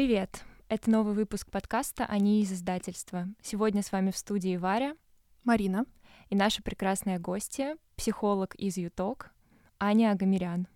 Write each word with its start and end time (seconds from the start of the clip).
Привет! 0.00 0.44
Это 0.70 0.90
новый 0.90 1.12
выпуск 1.12 1.50
подкаста 1.50 2.06
«Они 2.06 2.40
из 2.40 2.50
издательства». 2.50 3.28
Сегодня 3.42 3.82
с 3.82 3.92
вами 3.92 4.10
в 4.10 4.16
студии 4.16 4.56
Варя, 4.56 4.96
Марина 5.44 5.84
и 6.30 6.34
наша 6.34 6.62
прекрасная 6.62 7.18
гостья, 7.18 7.76
психолог 7.96 8.54
из 8.54 8.78
ЮТОК, 8.78 9.30
Аня 9.78 10.12
Агамирян. 10.12 10.68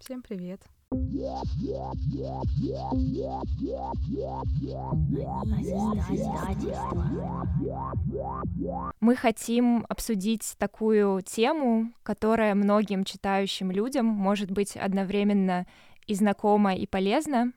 Всем 0.00 0.20
привет! 0.22 0.62
Мы 9.00 9.14
хотим 9.14 9.86
обсудить 9.88 10.56
такую 10.58 11.22
тему, 11.22 11.92
которая 12.02 12.56
многим 12.56 13.04
читающим 13.04 13.70
людям 13.70 14.06
может 14.06 14.50
быть 14.50 14.76
одновременно 14.76 15.68
и 16.08 16.16
знакома, 16.16 16.74
и 16.74 16.88
полезна. 16.88 17.52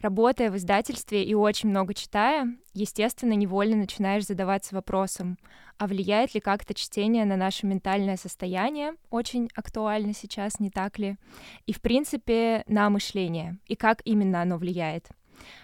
Работая 0.00 0.50
в 0.50 0.56
издательстве 0.56 1.22
и 1.24 1.34
очень 1.34 1.68
много 1.68 1.92
читая, 1.92 2.56
естественно, 2.72 3.34
невольно 3.34 3.76
начинаешь 3.76 4.24
задаваться 4.24 4.74
вопросом, 4.74 5.36
а 5.76 5.86
влияет 5.86 6.34
ли 6.34 6.40
как-то 6.40 6.72
чтение 6.72 7.26
на 7.26 7.36
наше 7.36 7.66
ментальное 7.66 8.16
состояние, 8.16 8.94
очень 9.10 9.50
актуально 9.54 10.14
сейчас, 10.14 10.58
не 10.58 10.70
так 10.70 10.98
ли, 10.98 11.18
и, 11.66 11.74
в 11.74 11.82
принципе, 11.82 12.64
на 12.66 12.88
мышление, 12.88 13.58
и 13.66 13.76
как 13.76 14.00
именно 14.06 14.40
оно 14.40 14.56
влияет. 14.56 15.08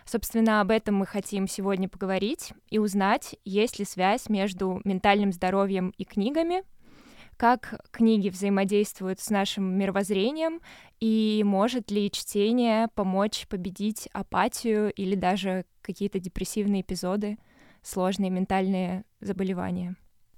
Собственно, 0.04 0.60
об 0.60 0.70
этом 0.70 0.96
мы 0.96 1.06
хотим 1.06 1.48
сегодня 1.48 1.88
поговорить 1.88 2.52
и 2.68 2.78
узнать, 2.78 3.37
есть 3.45 3.78
ли 3.78 3.87
связь 3.87 4.28
между 4.28 4.82
ментальным 4.84 5.32
здоровьем 5.32 5.95
и 5.96 6.04
книгами— 6.04 6.62
как 7.36 7.80
книги 7.90 8.28
взаимодействуют 8.28 9.20
с 9.20 9.30
нашим 9.30 9.78
мировоззрением 9.78 10.60
и 11.00 11.42
может 11.45 11.90
ли 11.90 12.10
чтение 12.10 12.88
помочь 12.95 13.46
победить 13.48 14.09
апатию 14.12 14.92
или 14.92 15.14
даже 15.14 15.64
какие-то 15.82 16.18
депрессивные 16.18 16.82
эпизоды, 16.82 17.38
сложные 17.82 18.30
ментальные 18.30 19.04
заболевания. 19.20 19.96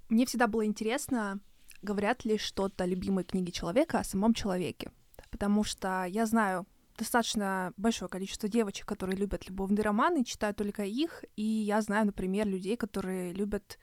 Мне 0.09 0.25
всегда 0.25 0.47
было 0.47 0.65
интересно, 0.65 1.39
говорят 1.81 2.25
ли 2.25 2.37
что-то 2.37 2.85
любимой 2.85 3.23
книги 3.23 3.51
человека 3.51 3.99
о 3.99 4.03
самом 4.03 4.33
человеке. 4.33 4.91
Потому 5.31 5.63
что 5.63 6.05
я 6.05 6.25
знаю 6.25 6.65
достаточно 6.97 7.73
большое 7.77 8.09
количество 8.09 8.49
девочек, 8.49 8.85
которые 8.85 9.17
любят 9.17 9.47
любовные 9.47 9.83
романы, 9.83 10.25
читают 10.25 10.57
только 10.57 10.83
их, 10.83 11.23
и 11.35 11.43
я 11.43 11.81
знаю, 11.81 12.07
например, 12.07 12.47
людей, 12.47 12.75
которые 12.75 13.31
любят 13.31 13.79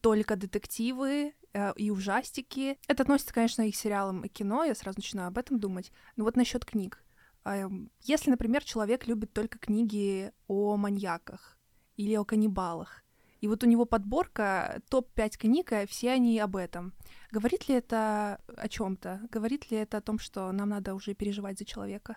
только 0.00 0.36
детективы 0.36 1.34
э, 1.52 1.72
и 1.76 1.90
ужастики. 1.90 2.78
Это 2.88 3.02
относится, 3.02 3.34
конечно, 3.34 3.62
и 3.62 3.72
к 3.72 3.76
сериалам, 3.76 4.22
и 4.22 4.28
кино, 4.28 4.64
я 4.64 4.74
сразу 4.74 4.98
начинаю 4.98 5.28
об 5.28 5.38
этом 5.38 5.58
думать. 5.58 5.92
Но 6.16 6.24
вот 6.24 6.36
насчет 6.36 6.64
книг. 6.64 7.02
Э, 7.44 7.68
если, 8.02 8.30
например, 8.30 8.64
человек 8.64 9.06
любит 9.06 9.32
только 9.32 9.58
книги 9.58 10.32
о 10.46 10.76
маньяках 10.76 11.58
или 11.96 12.14
о 12.14 12.24
каннибалах, 12.24 13.04
и 13.40 13.46
вот 13.46 13.62
у 13.62 13.66
него 13.66 13.84
подборка 13.84 14.82
топ-5 14.90 15.38
книг, 15.38 15.72
и 15.72 15.86
все 15.86 16.10
они 16.10 16.38
об 16.40 16.56
этом. 16.56 16.92
Говорит 17.30 17.68
ли 17.68 17.76
это 17.76 18.40
о 18.56 18.68
чем-то? 18.68 19.20
Говорит 19.30 19.70
ли 19.70 19.78
это 19.78 19.98
о 19.98 20.00
том, 20.00 20.18
что 20.18 20.50
нам 20.52 20.70
надо 20.70 20.94
уже 20.94 21.14
переживать 21.14 21.58
за 21.58 21.64
человека? 21.64 22.16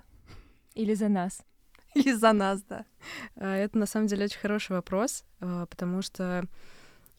Или 0.73 0.95
за 0.95 1.09
нас? 1.09 1.43
Или 1.93 2.13
за 2.13 2.33
нас, 2.33 2.63
да. 2.63 2.85
Э, 3.35 3.53
это 3.53 3.77
на 3.77 3.85
самом 3.85 4.07
деле 4.07 4.25
очень 4.25 4.39
хороший 4.39 4.71
вопрос, 4.71 5.23
э, 5.41 5.65
потому 5.69 6.01
что 6.01 6.47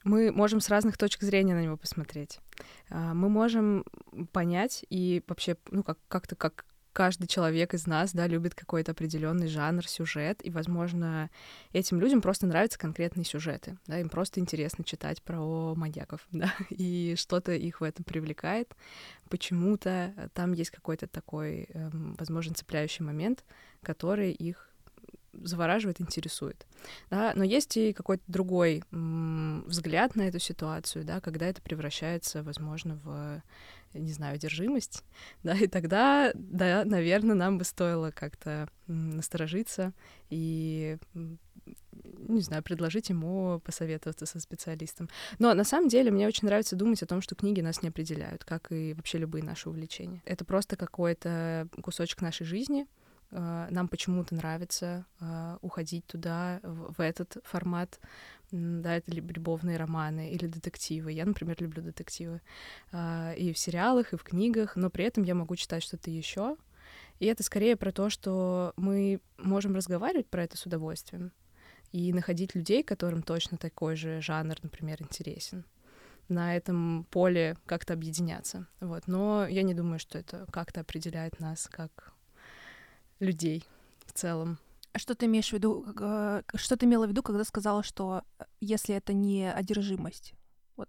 мы 0.05 0.33
можем 0.33 0.61
с 0.61 0.69
разных 0.69 0.97
точек 0.97 1.23
зрения 1.23 1.55
на 1.55 1.63
него 1.63 1.77
посмотреть. 1.77 2.41
А, 2.91 3.15
мы 3.15 3.29
можем 3.29 3.85
понять 4.33 4.85
и 4.91 5.23
вообще, 5.27 5.57
ну, 5.71 5.83
как- 5.83 5.99
как-то 6.09 6.37
как 6.37 6.65
каждый 6.93 7.27
человек 7.27 7.75
из 7.75 7.87
нас, 7.87 8.13
да, 8.13 8.27
любит 8.27 8.55
какой-то 8.55 8.93
определенный 8.93 9.47
жанр, 9.49 9.87
сюжет, 9.89 10.45
и, 10.45 10.51
возможно, 10.51 11.31
этим 11.73 12.01
людям 12.01 12.21
просто 12.21 12.47
нравятся 12.47 12.79
конкретные 12.79 13.25
сюжеты, 13.25 13.79
да, 13.87 13.99
им 13.99 14.09
просто 14.09 14.41
интересно 14.41 14.85
читать 14.85 15.23
про 15.23 15.75
маньяков, 15.75 16.27
да, 16.33 16.53
и 16.71 17.15
что-то 17.17 17.53
их 17.53 17.81
в 17.81 17.85
этом 17.85 18.05
привлекает, 18.05 18.75
почему-то 19.31 20.31
там 20.35 20.53
есть 20.53 20.71
какой-то 20.71 21.07
такой, 21.07 21.69
эм, 21.71 22.15
возможно, 22.19 22.55
цепляющий 22.55 23.05
момент, 23.05 23.45
который 23.83 24.33
их 24.33 24.69
завораживает, 25.33 26.01
интересует. 26.01 26.67
Да? 27.11 27.33
Но 27.35 27.45
есть 27.45 27.77
и 27.77 27.93
какой-то 27.93 28.23
другой 28.27 28.83
м- 28.93 29.65
взгляд 29.67 30.15
на 30.17 30.23
эту 30.23 30.39
ситуацию, 30.39 31.05
да, 31.05 31.21
когда 31.21 31.47
это 31.47 31.63
превращается, 31.63 32.43
возможно, 32.43 33.01
в, 33.05 33.43
не 33.95 34.13
знаю, 34.13 34.35
одержимость, 34.35 35.05
да, 35.43 35.55
и 35.55 35.67
тогда, 35.67 36.33
да, 36.35 36.85
наверное, 36.85 37.35
нам 37.35 37.59
бы 37.59 37.65
стоило 37.65 38.11
как-то 38.11 38.69
насторожиться 38.87 39.93
и 40.31 40.99
не 42.29 42.41
знаю, 42.41 42.63
предложить 42.63 43.09
ему 43.11 43.61
посоветоваться 43.65 44.27
со 44.27 44.41
специалистом. 44.41 45.09
Но 45.39 45.55
на 45.55 45.65
самом 45.65 45.89
деле 45.89 46.11
мне 46.11 46.27
очень 46.27 46.47
нравится 46.47 46.77
думать 46.77 47.03
о 47.03 47.07
том, 47.07 47.21
что 47.21 47.35
книги 47.35 47.61
нас 47.61 47.83
не 47.83 47.89
определяют, 47.89 48.45
как 48.45 48.73
и 48.73 48.95
вообще 48.95 49.19
любые 49.19 49.45
наши 49.45 49.69
увлечения. 49.69 50.23
Это 50.25 50.45
просто 50.45 50.77
какой-то 50.77 51.69
кусочек 51.83 52.21
нашей 52.21 52.45
жизни, 52.45 52.87
нам 53.39 53.89
почему-то 53.89 54.35
нравится 54.35 55.07
э, 55.21 55.57
уходить 55.63 56.07
туда, 56.07 56.61
в, 56.63 57.01
этот 57.01 57.39
формат, 57.45 57.99
да, 58.51 58.97
это 58.97 59.11
любовные 59.11 59.79
романы 59.79 60.31
или 60.31 60.47
детективы. 60.47 61.13
Я, 61.13 61.25
например, 61.25 61.57
люблю 61.61 61.83
детективы 61.83 62.43
э, 62.93 63.35
и 63.37 63.53
в 63.53 63.59
сериалах, 63.59 64.13
и 64.13 64.17
в 64.17 64.23
книгах, 64.23 64.77
но 64.77 64.91
при 64.91 65.05
этом 65.07 65.25
я 65.25 65.35
могу 65.35 65.57
читать 65.57 65.83
что-то 65.83 66.11
еще. 66.11 66.57
И 67.21 67.27
это 67.27 67.43
скорее 67.43 67.77
про 67.77 67.93
то, 67.93 68.11
что 68.11 68.75
мы 68.77 69.21
можем 69.39 69.75
разговаривать 69.75 70.29
про 70.29 70.45
это 70.45 70.57
с 70.57 70.67
удовольствием 70.67 71.33
и 71.93 72.13
находить 72.13 72.55
людей, 72.55 72.83
которым 72.83 73.23
точно 73.23 73.57
такой 73.57 73.97
же 73.97 74.21
жанр, 74.21 74.57
например, 74.63 75.01
интересен 75.01 75.65
на 76.29 76.57
этом 76.57 77.07
поле 77.11 77.57
как-то 77.67 77.95
объединяться. 77.95 78.67
Вот. 78.81 79.07
Но 79.07 79.47
я 79.47 79.63
не 79.63 79.75
думаю, 79.75 79.99
что 79.99 80.19
это 80.19 80.47
как-то 80.51 80.81
определяет 80.81 81.41
нас 81.41 81.69
как 81.71 82.12
людей 83.23 83.65
в 84.07 84.13
целом. 84.13 84.59
А 84.93 84.99
что 84.99 85.15
ты 85.15 85.27
имеешь 85.27 85.49
в 85.49 85.53
виду, 85.53 85.87
э, 85.99 86.43
что 86.55 86.77
ты 86.77 86.85
имела 86.85 87.07
в 87.07 87.09
виду, 87.09 87.23
когда 87.23 87.45
сказала, 87.45 87.83
что 87.83 88.25
э, 88.39 88.45
если 88.61 88.95
это 88.95 89.15
не 89.15 89.51
одержимость? 89.51 90.35
Вот 90.77 90.89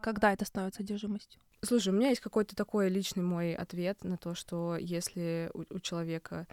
когда 0.00 0.32
это 0.32 0.44
становится 0.44 0.82
одержимостью? 0.82 1.40
Слушай, 1.62 1.90
у 1.90 1.92
меня 1.96 2.08
есть 2.08 2.20
какой-то 2.20 2.56
такой 2.56 2.88
личный 2.88 3.22
мой 3.22 3.54
ответ 3.54 4.02
на 4.04 4.18
то, 4.18 4.34
что 4.34 4.76
если 4.76 5.50
у, 5.54 5.64
у 5.70 5.80
человека 5.80 6.46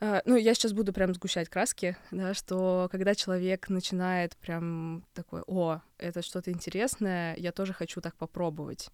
Uh, 0.00 0.20
ну, 0.24 0.34
я 0.36 0.54
сейчас 0.54 0.72
буду 0.72 0.92
прям 0.92 1.14
сгущать 1.14 1.48
краски, 1.48 1.96
да, 2.10 2.34
что 2.34 2.88
когда 2.90 3.14
человек 3.14 3.68
начинает 3.68 4.36
прям 4.36 5.04
такой, 5.14 5.42
о, 5.46 5.80
это 5.98 6.20
что-то 6.20 6.50
интересное, 6.50 7.36
я 7.36 7.52
тоже 7.52 7.72
хочу 7.72 8.00
так 8.00 8.16
попробовать. 8.16 8.90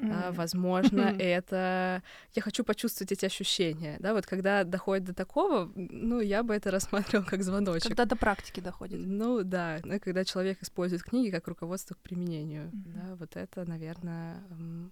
Mm. 0.00 0.32
возможно, 0.32 1.00
это 1.18 2.02
я 2.34 2.42
хочу 2.42 2.64
почувствовать 2.64 3.12
эти 3.12 3.26
ощущения. 3.26 3.96
Да, 4.00 4.14
вот 4.14 4.26
когда 4.26 4.64
доходит 4.64 5.04
до 5.04 5.14
такого, 5.14 5.70
ну, 5.74 6.20
я 6.20 6.42
бы 6.42 6.54
это 6.54 6.70
рассматривал 6.70 7.24
как 7.24 7.42
звоночек. 7.42 7.88
Когда 7.88 8.04
до 8.06 8.16
практики 8.16 8.60
доходит. 8.60 9.00
Ну 9.04 9.42
да, 9.42 9.80
ну, 9.84 10.00
когда 10.00 10.24
человек 10.24 10.62
использует 10.62 11.02
книги 11.02 11.30
как 11.30 11.46
руководство 11.48 11.94
к 11.94 11.98
применению, 11.98 12.66
mm-hmm. 12.66 12.92
да, 12.94 13.14
вот 13.16 13.36
это, 13.36 13.68
наверное, 13.68 14.42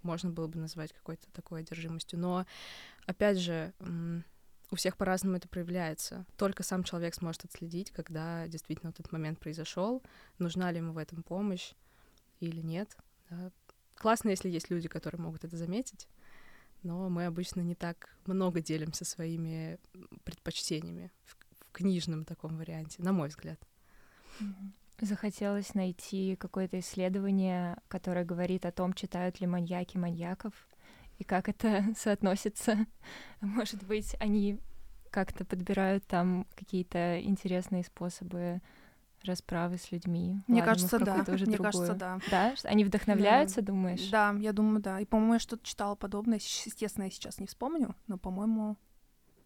можно 0.03 0.31
было 0.31 0.47
бы 0.47 0.59
назвать 0.59 0.93
какой-то 0.93 1.27
такой 1.33 1.61
одержимостью. 1.61 2.19
Но 2.19 2.47
опять 3.07 3.39
же, 3.39 3.73
у 4.71 4.77
всех 4.77 4.97
по-разному 4.97 5.37
это 5.37 5.49
проявляется. 5.49 6.27
Только 6.37 6.63
сам 6.63 6.85
человек 6.85 7.15
сможет 7.15 7.45
отследить, 7.45 7.91
когда 7.91 8.47
действительно 8.49 8.91
этот 8.91 9.11
момент 9.13 9.39
произошел, 9.39 10.03
нужна 10.39 10.71
ли 10.71 10.79
ему 10.79 10.93
в 10.93 10.99
этом 10.99 11.23
помощь 11.23 11.73
или 12.41 12.61
нет. 12.61 12.97
Да, 13.31 13.51
Классно, 13.99 14.29
если 14.29 14.49
есть 14.49 14.71
люди, 14.71 14.89
которые 14.89 15.21
могут 15.21 15.45
это 15.45 15.57
заметить, 15.57 16.07
но 16.85 17.09
мы 17.09 17.27
обычно 17.27 17.61
не 17.61 17.75
так 17.75 18.17
много 18.27 18.61
делимся 18.61 19.05
своими 19.05 19.79
предпочтениями 20.25 21.11
в, 21.25 21.37
в 21.65 21.73
книжном 21.73 22.25
таком 22.25 22.57
варианте, 22.57 23.03
на 23.03 23.13
мой 23.13 23.29
взгляд. 23.29 23.59
Захотелось 25.01 25.75
найти 25.75 26.37
какое-то 26.37 26.79
исследование, 26.79 27.77
которое 27.89 28.25
говорит 28.25 28.67
о 28.67 28.73
том, 28.73 28.93
читают 28.93 29.41
ли 29.41 29.47
маньяки 29.47 29.97
маньяков, 29.97 30.55
и 31.19 31.25
как 31.25 31.49
это 31.49 31.85
соотносится. 31.97 32.87
Может 33.41 33.85
быть, 33.85 34.15
они 34.21 34.61
как-то 35.11 35.45
подбирают 35.45 36.07
там 36.07 36.47
какие-то 36.55 37.21
интересные 37.21 37.83
способы 37.83 38.61
расправы 39.25 39.79
с 39.79 39.91
людьми. 39.93 40.43
Мне 40.47 40.61
Ладно, 40.61 40.75
кажется, 40.75 40.99
да. 40.99 41.25
Уже 41.33 41.47
Мне 41.47 41.57
другую. 41.57 41.73
кажется, 41.73 41.95
да. 41.95 42.19
Да? 42.31 42.55
Они 42.65 42.85
вдохновляются, 42.85 43.61
да. 43.63 43.67
думаешь? 43.67 44.09
Да, 44.11 44.35
я 44.39 44.53
думаю, 44.53 44.81
да. 44.81 45.01
И, 45.01 45.05
по-моему, 45.05 45.35
я 45.35 45.39
что-то 45.39 45.67
читала 45.67 45.95
подобное. 45.95 46.39
Естественно, 46.39 47.05
я 47.05 47.11
сейчас 47.11 47.39
не 47.39 47.47
вспомню, 47.47 47.95
но, 48.07 48.19
по-моему, 48.19 48.77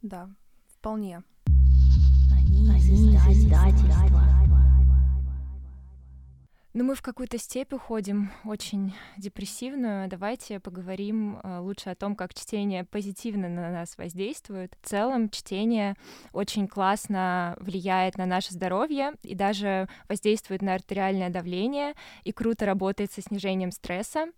да, 0.02 0.30
вполне. 0.66 1.22
Ну 2.54 2.72
Ну, 6.74 6.84
мы 6.84 6.94
в 6.94 7.02
какую-то 7.02 7.36
степь 7.36 7.74
уходим, 7.74 8.30
очень 8.44 8.94
депрессивную. 9.18 10.08
Давайте 10.08 10.58
поговорим 10.58 11.38
э, 11.42 11.58
лучше 11.58 11.90
о 11.90 11.94
том, 11.94 12.16
как 12.16 12.32
чтение 12.32 12.84
позитивно 12.84 13.50
на 13.50 13.70
нас 13.70 13.98
воздействует. 13.98 14.74
В 14.80 14.88
целом, 14.88 15.28
чтение 15.28 15.96
очень 16.32 16.66
классно 16.66 17.58
влияет 17.60 18.16
на 18.16 18.24
наше 18.24 18.54
здоровье 18.54 19.12
и 19.22 19.34
даже 19.34 19.86
воздействует 20.08 20.62
на 20.62 20.72
артериальное 20.72 21.28
давление 21.28 21.92
и 22.24 22.32
круто 22.32 22.64
работает 22.64 23.12
со 23.12 23.20
снижением 23.20 23.70
стресса. 23.70 24.28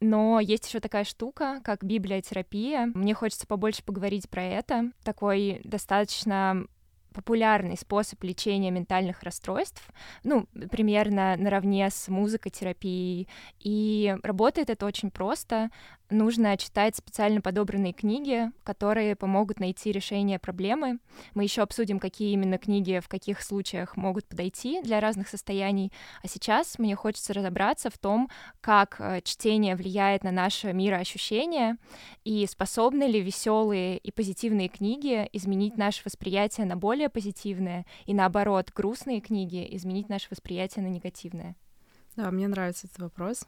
Но 0.00 0.40
есть 0.40 0.66
еще 0.66 0.80
такая 0.80 1.04
штука, 1.04 1.60
как 1.62 1.84
библиотерапия. 1.84 2.90
Мне 2.94 3.14
хочется 3.14 3.46
побольше 3.46 3.84
поговорить 3.84 4.28
про 4.28 4.42
это. 4.42 4.90
Такой 5.04 5.60
достаточно 5.62 6.66
популярный 7.14 7.78
способ 7.78 8.22
лечения 8.24 8.70
ментальных 8.70 9.22
расстройств, 9.22 9.82
ну, 10.24 10.46
примерно 10.70 11.36
наравне 11.38 11.88
с 11.88 12.08
музыкотерапией. 12.08 13.28
И 13.60 14.14
работает 14.22 14.68
это 14.68 14.84
очень 14.84 15.10
просто 15.10 15.70
нужно 16.10 16.56
читать 16.56 16.96
специально 16.96 17.40
подобранные 17.40 17.92
книги, 17.92 18.50
которые 18.62 19.16
помогут 19.16 19.60
найти 19.60 19.92
решение 19.92 20.38
проблемы. 20.38 20.98
Мы 21.34 21.44
еще 21.44 21.62
обсудим, 21.62 21.98
какие 21.98 22.32
именно 22.32 22.58
книги 22.58 23.00
в 23.02 23.08
каких 23.08 23.42
случаях 23.42 23.96
могут 23.96 24.26
подойти 24.26 24.82
для 24.82 25.00
разных 25.00 25.28
состояний. 25.28 25.92
А 26.22 26.28
сейчас 26.28 26.78
мне 26.78 26.94
хочется 26.94 27.32
разобраться 27.32 27.90
в 27.90 27.98
том, 27.98 28.30
как 28.60 28.96
э, 28.98 29.20
чтение 29.22 29.76
влияет 29.76 30.24
на 30.24 30.30
наше 30.30 30.72
мироощущение 30.72 31.76
и 32.24 32.46
способны 32.46 33.04
ли 33.04 33.20
веселые 33.20 33.98
и 33.98 34.10
позитивные 34.10 34.68
книги 34.68 35.28
изменить 35.32 35.76
наше 35.76 36.02
восприятие 36.04 36.66
на 36.66 36.76
более 36.76 37.03
позитивное 37.08 37.86
и 38.06 38.14
наоборот 38.14 38.72
грустные 38.74 39.20
книги 39.20 39.66
изменить 39.76 40.08
наше 40.08 40.28
восприятие 40.30 40.84
на 40.84 40.88
негативное. 40.88 41.56
Да, 42.16 42.30
мне 42.30 42.48
нравится 42.48 42.86
этот 42.86 42.98
вопрос. 43.00 43.46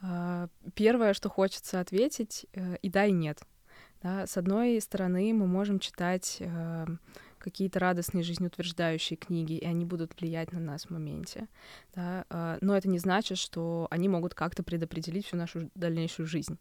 А, 0.00 0.48
первое, 0.74 1.14
что 1.14 1.28
хочется 1.28 1.80
ответить, 1.80 2.46
э, 2.52 2.76
и 2.76 2.88
да, 2.88 3.06
и 3.06 3.12
нет. 3.12 3.40
Да, 4.02 4.26
с 4.26 4.36
одной 4.36 4.80
стороны, 4.80 5.32
мы 5.34 5.46
можем 5.48 5.80
читать 5.80 6.36
э, 6.38 6.86
какие-то 7.48 7.78
радостные 7.78 8.22
жизнеутверждающие 8.22 9.16
книги, 9.16 9.54
и 9.54 9.64
они 9.64 9.84
будут 9.84 10.20
влиять 10.20 10.52
на 10.52 10.60
нас 10.60 10.84
в 10.84 10.90
моменте. 10.90 11.48
Да, 11.94 12.24
э, 12.30 12.58
но 12.60 12.76
это 12.76 12.88
не 12.88 12.98
значит, 12.98 13.38
что 13.38 13.88
они 13.90 14.08
могут 14.08 14.34
как-то 14.34 14.62
предопределить 14.62 15.26
всю 15.26 15.36
нашу 15.36 15.70
дальнейшую 15.74 16.26
жизнь. 16.26 16.58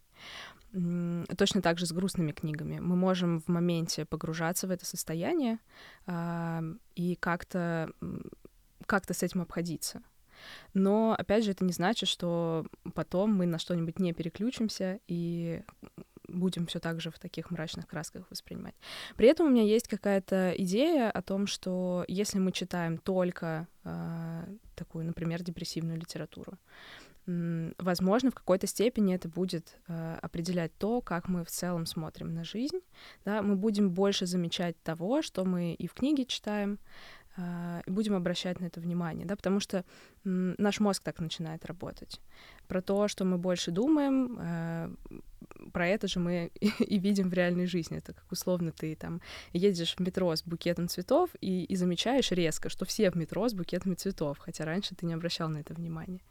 Точно 1.38 1.62
так 1.62 1.80
же 1.80 1.86
с 1.86 1.92
грустными 1.92 2.32
книгами. 2.32 2.80
Мы 2.80 2.96
можем 2.96 3.42
в 3.42 3.48
моменте 3.48 4.06
погружаться 4.06 4.68
в 4.68 4.72
это 4.72 4.86
состояние 4.86 5.60
э, 6.06 6.62
и 6.96 7.16
как-то 7.16 7.92
как-то 8.86 9.14
с 9.14 9.22
этим 9.22 9.42
обходиться. 9.42 10.02
Но, 10.74 11.16
опять 11.18 11.44
же, 11.44 11.52
это 11.52 11.66
не 11.66 11.74
значит, 11.74 12.08
что 12.10 12.66
потом 12.94 13.34
мы 13.34 13.46
на 13.46 13.58
что-нибудь 13.58 14.00
не 14.00 14.14
переключимся 14.14 15.00
и 15.08 15.64
будем 16.28 16.66
все 16.68 16.80
так 16.80 17.02
же 17.02 17.12
в 17.12 17.20
таких 17.20 17.52
мрачных 17.52 17.88
красках 17.88 18.26
воспринимать. 18.30 18.76
При 19.16 19.28
этом 19.28 19.48
у 19.48 19.50
меня 19.50 19.64
есть 19.64 19.88
какая-то 19.88 20.54
идея 20.58 21.10
о 21.12 21.22
том, 21.22 21.48
что 21.48 22.06
если 22.08 22.40
мы 22.40 22.52
читаем 22.52 22.98
только 22.98 23.68
э, 23.84 24.44
такую, 24.76 25.06
например, 25.06 25.44
депрессивную 25.44 25.98
литературу, 25.98 26.58
возможно, 27.26 28.32
в 28.32 28.36
какой-то 28.36 28.68
степени 28.68 29.14
это 29.14 29.28
будет 29.28 29.78
э, 29.88 30.18
определять 30.22 30.72
то, 30.78 31.02
как 31.02 31.28
мы 31.28 31.44
в 31.44 31.50
целом 31.50 31.86
смотрим 31.86 32.34
на 32.34 32.46
жизнь. 32.46 32.80
Да? 33.26 33.42
Мы 33.42 33.58
будем 33.58 33.90
больше 33.90 34.26
замечать 34.26 34.82
того, 34.82 35.22
что 35.22 35.44
мы 35.44 35.74
и 35.74 35.88
в 35.88 35.94
книге 35.94 36.26
читаем, 36.26 36.80
а, 37.40 37.82
и 37.86 37.92
будем 37.92 38.16
обращать 38.16 38.60
на 38.60 38.66
это 38.66 38.80
внимание, 38.80 39.26
да, 39.26 39.36
потому 39.36 39.60
что 39.60 39.86
наш 40.24 40.80
мозг 40.80 41.04
так 41.04 41.20
начинает 41.20 41.66
работать. 41.66 42.20
Про 42.68 42.82
то, 42.82 43.08
что 43.08 43.26
мы 43.26 43.38
больше 43.38 43.70
думаем, 43.70 44.98
про 45.74 45.88
это 45.88 46.08
же 46.08 46.20
мы 46.20 46.52
и 46.80 47.00
видим 47.00 47.30
в 47.30 47.34
реальной 47.34 47.66
жизни. 47.66 47.98
Это 47.98 48.14
как 48.14 48.32
условно 48.32 48.72
ты 48.72 48.96
там 48.96 49.22
едешь 49.54 49.96
в 49.96 50.00
метро 50.00 50.36
с 50.36 50.44
букетом 50.44 50.88
цветов 50.88 51.30
и, 51.42 51.64
и 51.64 51.76
замечаешь 51.76 52.32
резко, 52.32 52.70
что 52.70 52.86
все 52.86 53.12
в 53.12 53.16
метро 53.16 53.48
с 53.48 53.54
букетами 53.54 53.96
цветов, 53.96 54.38
хотя 54.40 54.66
раньше 54.66 54.96
ты 54.96 55.06
не 55.06 55.14
обращал 55.14 55.50
на 55.50 55.60
это 55.60 55.74
внимания. 55.74 56.22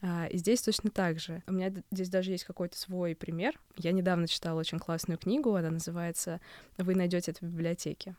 А, 0.00 0.26
и 0.26 0.36
здесь 0.38 0.62
точно 0.62 0.90
так 0.90 1.18
же. 1.18 1.42
У 1.46 1.52
меня 1.52 1.72
здесь 1.90 2.08
даже 2.08 2.30
есть 2.30 2.44
какой-то 2.44 2.78
свой 2.78 3.14
пример. 3.14 3.58
Я 3.76 3.92
недавно 3.92 4.28
читала 4.28 4.60
очень 4.60 4.78
классную 4.78 5.18
книгу, 5.18 5.54
она 5.54 5.70
называется 5.70 6.40
«Вы 6.76 6.94
найдете 6.94 7.32
это 7.32 7.44
в 7.44 7.48
библиотеке». 7.48 8.14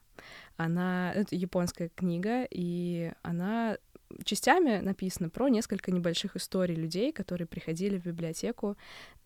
Она 0.58 1.14
это 1.14 1.36
японская 1.36 1.90
книга, 1.96 2.46
и 2.50 3.14
она 3.22 3.78
частями 4.24 4.80
написано 4.80 5.30
про 5.30 5.50
несколько 5.50 5.92
небольших 5.92 6.36
историй 6.36 6.76
людей, 6.76 7.12
которые 7.12 7.48
приходили 7.48 7.98
в 7.98 8.06
библиотеку 8.06 8.78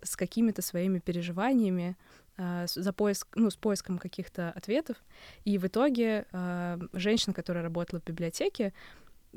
с 0.01 0.15
какими-то 0.15 0.62
своими 0.62 1.00
переживаниями, 1.00 1.95
э, 2.38 2.65
за 2.68 2.94
поиск, 2.94 3.27
ну, 3.35 3.50
с 3.50 3.56
поиском 3.56 3.97
каких-то 3.97 4.51
ответов. 4.51 4.97
И 5.45 5.57
в 5.57 5.68
итоге 5.68 6.25
э, 6.31 6.80
женщина, 6.94 7.33
которая 7.33 7.63
работала 7.63 8.00
в 8.00 8.06
библиотеке, 8.06 8.74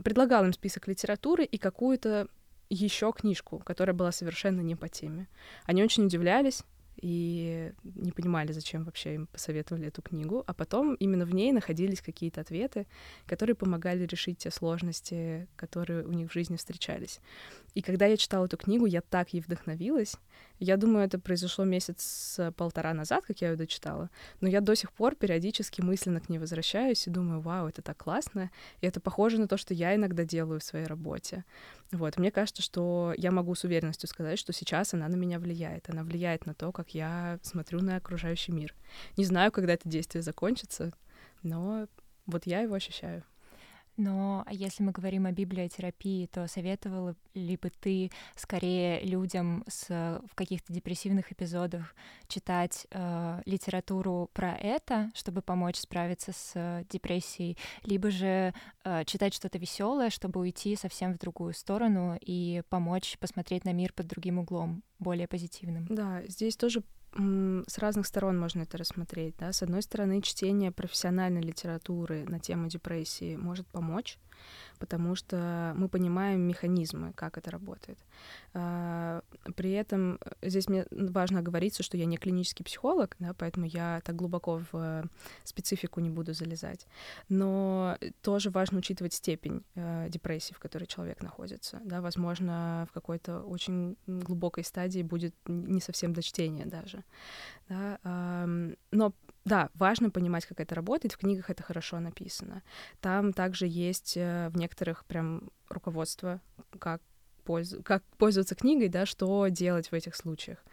предлагала 0.02 0.44
им 0.44 0.52
список 0.52 0.88
литературы 0.88 1.44
и 1.44 1.58
какую-то 1.58 2.28
еще 2.68 3.12
книжку, 3.12 3.58
которая 3.60 3.94
была 3.94 4.12
совершенно 4.12 4.60
не 4.60 4.74
по 4.74 4.88
теме. 4.88 5.28
Они 5.64 5.82
очень 5.82 6.06
удивлялись, 6.06 6.64
и 7.00 7.72
не 7.84 8.12
понимали, 8.12 8.52
зачем 8.52 8.84
вообще 8.84 9.14
им 9.14 9.26
посоветовали 9.26 9.88
эту 9.88 10.02
книгу, 10.02 10.42
а 10.46 10.54
потом 10.54 10.94
именно 10.94 11.24
в 11.24 11.34
ней 11.34 11.52
находились 11.52 12.00
какие-то 12.00 12.40
ответы, 12.40 12.86
которые 13.26 13.54
помогали 13.54 14.06
решить 14.06 14.38
те 14.38 14.50
сложности, 14.50 15.48
которые 15.56 16.04
у 16.04 16.12
них 16.12 16.30
в 16.30 16.32
жизни 16.32 16.56
встречались. 16.56 17.20
И 17.74 17.82
когда 17.82 18.06
я 18.06 18.16
читала 18.16 18.46
эту 18.46 18.56
книгу, 18.56 18.86
я 18.86 19.00
так 19.00 19.34
ей 19.34 19.40
вдохновилась. 19.40 20.16
Я 20.58 20.76
думаю, 20.76 21.04
это 21.04 21.18
произошло 21.18 21.64
месяц-полтора 21.64 22.94
назад, 22.94 23.24
как 23.26 23.40
я 23.42 23.50
ее 23.50 23.56
дочитала, 23.56 24.10
но 24.40 24.48
я 24.48 24.60
до 24.60 24.74
сих 24.74 24.92
пор 24.92 25.14
периодически 25.14 25.82
мысленно 25.82 26.20
к 26.20 26.28
ней 26.28 26.38
возвращаюсь 26.38 27.06
и 27.06 27.10
думаю, 27.10 27.40
вау, 27.40 27.68
это 27.68 27.82
так 27.82 27.98
классно, 27.98 28.50
и 28.80 28.86
это 28.86 29.00
похоже 29.00 29.38
на 29.38 29.48
то, 29.48 29.58
что 29.58 29.74
я 29.74 29.94
иногда 29.94 30.24
делаю 30.24 30.60
в 30.60 30.64
своей 30.64 30.86
работе. 30.86 31.44
Вот, 31.92 32.16
мне 32.16 32.30
кажется, 32.30 32.62
что 32.62 33.12
я 33.18 33.30
могу 33.30 33.54
с 33.54 33.64
уверенностью 33.64 34.08
сказать, 34.08 34.38
что 34.38 34.52
сейчас 34.52 34.94
она 34.94 35.08
на 35.08 35.16
меня 35.16 35.38
влияет. 35.38 35.88
Она 35.90 36.02
влияет 36.04 36.46
на 36.46 36.54
то, 36.54 36.72
как 36.72 36.94
я 36.94 37.38
смотрю 37.42 37.80
на 37.80 37.96
окружающий 37.96 38.52
мир. 38.52 38.74
Не 39.16 39.24
знаю, 39.24 39.52
когда 39.52 39.74
это 39.74 39.88
действие 39.88 40.22
закончится, 40.22 40.92
но 41.42 41.86
вот 42.26 42.46
я 42.46 42.60
его 42.60 42.74
ощущаю. 42.74 43.24
Но 43.96 44.44
если 44.50 44.82
мы 44.82 44.92
говорим 44.92 45.26
о 45.26 45.32
библиотерапии, 45.32 46.26
то 46.26 46.46
советовала 46.48 47.16
ли 47.34 47.56
бы 47.56 47.70
ты 47.70 48.10
скорее 48.34 49.00
людям 49.02 49.64
с, 49.68 49.88
в 49.88 50.34
каких-то 50.34 50.72
депрессивных 50.72 51.32
эпизодах 51.32 51.94
читать 52.28 52.86
э, 52.90 53.42
литературу 53.46 54.30
про 54.32 54.54
это, 54.54 55.10
чтобы 55.14 55.42
помочь 55.42 55.76
справиться 55.76 56.32
с 56.32 56.84
депрессией, 56.90 57.56
либо 57.84 58.10
же 58.10 58.52
э, 58.84 59.04
читать 59.04 59.34
что-то 59.34 59.58
веселое, 59.58 60.10
чтобы 60.10 60.40
уйти 60.40 60.76
совсем 60.76 61.14
в 61.14 61.18
другую 61.18 61.54
сторону 61.54 62.18
и 62.20 62.62
помочь 62.68 63.16
посмотреть 63.18 63.64
на 63.64 63.72
мир 63.72 63.92
под 63.92 64.06
другим 64.06 64.38
углом, 64.38 64.82
более 64.98 65.26
позитивным? 65.26 65.86
Да, 65.88 66.22
здесь 66.26 66.56
тоже 66.56 66.82
с 67.18 67.78
разных 67.78 68.06
сторон 68.06 68.38
можно 68.38 68.62
это 68.62 68.78
рассмотреть. 68.78 69.36
Да? 69.38 69.52
С 69.52 69.62
одной 69.62 69.82
стороны, 69.82 70.22
чтение 70.22 70.70
профессиональной 70.70 71.40
литературы 71.40 72.24
на 72.28 72.38
тему 72.38 72.68
депрессии 72.68 73.36
может 73.36 73.66
помочь, 73.68 74.18
потому 74.78 75.14
что 75.14 75.72
мы 75.76 75.88
понимаем 75.88 76.40
механизмы, 76.40 77.12
как 77.14 77.38
это 77.38 77.50
работает. 77.50 77.98
А, 78.54 79.22
при 79.54 79.72
этом 79.72 80.18
э, 80.24 80.48
здесь 80.48 80.68
мне 80.68 80.86
важно 80.90 81.40
оговориться, 81.40 81.82
что 81.82 81.96
я 81.96 82.06
не 82.06 82.16
клинический 82.16 82.64
психолог, 82.64 83.16
да, 83.18 83.34
поэтому 83.34 83.66
я 83.66 84.00
так 84.04 84.16
глубоко 84.16 84.62
в 84.72 84.76
э, 84.76 85.04
специфику 85.44 86.00
не 86.00 86.10
буду 86.10 86.32
залезать. 86.32 86.86
Но 87.28 87.98
тоже 88.22 88.50
важно 88.50 88.78
учитывать 88.78 89.14
степень 89.14 89.62
э, 89.74 90.08
депрессии, 90.08 90.54
в 90.54 90.58
которой 90.58 90.86
человек 90.86 91.22
находится. 91.22 91.80
Да, 91.84 92.00
возможно, 92.00 92.86
в 92.90 92.92
какой-то 92.92 93.40
очень 93.40 93.96
глубокой 94.06 94.64
стадии 94.64 95.02
будет 95.02 95.34
не 95.46 95.80
совсем 95.80 96.12
до 96.12 96.22
чтения 96.22 96.66
даже. 96.66 97.04
Да, 97.68 98.46
но 98.90 99.12
да, 99.46 99.70
важно 99.74 100.10
понимать, 100.10 100.44
как 100.44 100.60
это 100.60 100.74
работает. 100.74 101.12
В 101.12 101.18
книгах 101.18 101.50
это 101.50 101.62
хорошо 101.62 102.00
написано. 102.00 102.62
Там 103.00 103.32
также 103.32 103.66
есть 103.68 104.16
э, 104.16 104.48
в 104.50 104.56
некоторых 104.56 105.04
прям 105.04 105.50
руководство, 105.68 106.40
как, 106.80 107.00
пользу, 107.44 107.80
как 107.84 108.02
пользоваться 108.18 108.56
книгой, 108.56 108.88
да, 108.88 109.06
что 109.06 109.46
делать 109.46 109.92
в 109.92 109.94
этих 109.94 110.16
случаях 110.16 110.64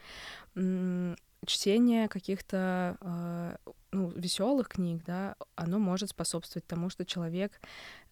чтение 1.46 2.08
каких-то 2.08 2.98
э, 3.02 3.56
ну, 3.92 4.10
веселых 4.10 4.70
книг, 4.70 5.04
да, 5.06 5.36
оно 5.56 5.80
может 5.80 6.10
способствовать 6.10 6.66
тому, 6.66 6.90
что 6.90 7.06
человек 7.06 7.60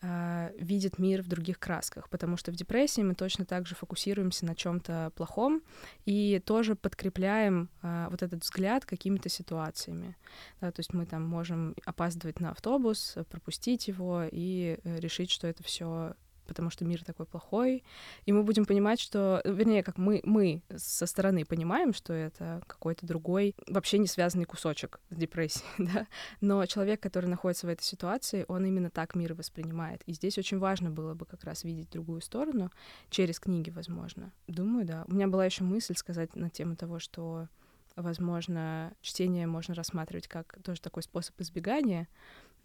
э, 0.02 0.52
видит 0.58 1.00
мир 1.00 1.22
в 1.22 1.28
других 1.28 1.60
красках, 1.60 2.10
потому 2.10 2.38
что 2.38 2.52
в 2.52 2.56
депрессии 2.56 3.02
мы 3.02 3.16
точно 3.16 3.46
так 3.46 3.68
же 3.68 3.76
фокусируемся 3.76 4.46
на 4.46 4.56
чем-то 4.56 5.12
плохом 5.16 5.62
и 6.06 6.42
тоже 6.46 6.76
подкрепляем 6.76 7.70
э, 7.82 8.08
вот 8.10 8.22
этот 8.22 8.44
взгляд 8.44 8.86
какими-то 8.86 9.30
ситуациями. 9.30 10.16
Да, 10.60 10.72
то 10.72 10.80
есть 10.80 10.94
мы 10.94 11.06
там 11.06 11.24
можем 11.24 11.76
опаздывать 11.86 12.40
на 12.40 12.52
автобус, 12.52 13.16
пропустить 13.30 13.88
его 13.88 14.24
и 14.32 14.80
решить, 14.84 15.32
что 15.32 15.48
это 15.48 15.64
все 15.64 16.14
потому 16.52 16.70
что 16.70 16.84
мир 16.84 17.02
такой 17.06 17.26
плохой, 17.26 17.86
и 18.26 18.34
мы 18.34 18.44
будем 18.44 18.66
понимать, 18.66 19.00
что, 19.00 19.42
вернее, 19.46 19.84
как 19.84 19.98
мы, 19.98 20.20
мы 20.26 20.64
со 20.76 21.06
стороны 21.06 21.46
понимаем, 21.46 21.94
что 21.94 22.12
это 22.12 22.62
какой-то 22.68 23.06
другой, 23.06 23.56
вообще 23.68 24.00
не 24.00 24.08
связанный 24.08 24.44
кусочек 24.44 25.00
с 25.10 25.16
депрессией, 25.16 25.66
да, 25.78 26.08
но 26.42 26.66
человек, 26.66 27.00
который 27.00 27.28
находится 27.28 27.68
в 27.68 27.70
этой 27.70 27.84
ситуации, 27.84 28.44
он 28.50 28.66
именно 28.66 28.90
так 28.90 29.16
мир 29.16 29.34
воспринимает, 29.34 30.02
и 30.08 30.12
здесь 30.12 30.38
очень 30.38 30.60
важно 30.60 30.92
было 30.92 31.14
бы 31.14 31.26
как 31.26 31.46
раз 31.46 31.64
видеть 31.64 31.90
другую 31.90 32.20
сторону 32.20 32.70
через 33.10 33.40
книги, 33.40 33.70
возможно. 33.70 34.34
Думаю, 34.48 34.86
да. 34.86 35.06
У 35.08 35.14
меня 35.14 35.30
была 35.30 35.46
еще 35.46 35.64
мысль 35.64 35.96
сказать 35.96 36.36
на 36.36 36.50
тему 36.50 36.76
того, 36.76 37.00
что 37.00 37.48
возможно, 37.96 38.94
чтение 39.02 39.48
можно 39.48 39.74
рассматривать 39.74 40.28
как 40.28 40.58
тоже 40.64 40.82
такой 40.82 41.04
способ 41.04 41.40
избегания, 41.40 42.08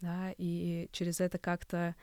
да, 0.01 0.33
и 0.37 0.89
через 0.91 1.19
это 1.19 1.37
как-то 1.37 1.95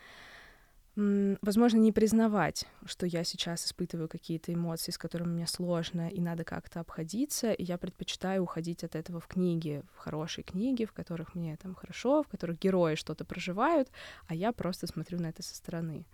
возможно, 0.97 1.79
не 1.79 1.93
признавать, 1.93 2.67
что 2.85 3.07
я 3.07 3.25
сейчас 3.25 3.67
испытываю 3.67 4.09
какие-то 4.09 4.53
эмоции, 4.53 4.93
с 4.93 4.99
которыми 4.99 5.33
мне 5.33 5.47
сложно, 5.47 6.09
и 6.09 6.21
надо 6.21 6.45
как-то 6.45 6.81
обходиться, 6.81 7.53
и 7.53 7.65
я 7.65 7.79
предпочитаю 7.79 8.43
уходить 8.43 8.85
от 8.85 8.95
этого 8.95 9.21
в 9.21 9.27
книги, 9.27 9.83
в 9.95 9.99
хорошие 9.99 10.45
книги, 10.45 10.85
в 10.85 10.93
которых 10.93 11.35
мне 11.35 11.57
там 11.57 11.75
хорошо, 11.75 12.23
в 12.23 12.29
которых 12.29 12.59
герои 12.59 12.95
что-то 12.95 13.25
проживают, 13.25 13.91
а 14.29 14.35
я 14.35 14.53
просто 14.53 14.87
смотрю 14.87 15.21
на 15.21 15.27
это 15.27 15.43
со 15.43 15.57
стороны. 15.57 16.07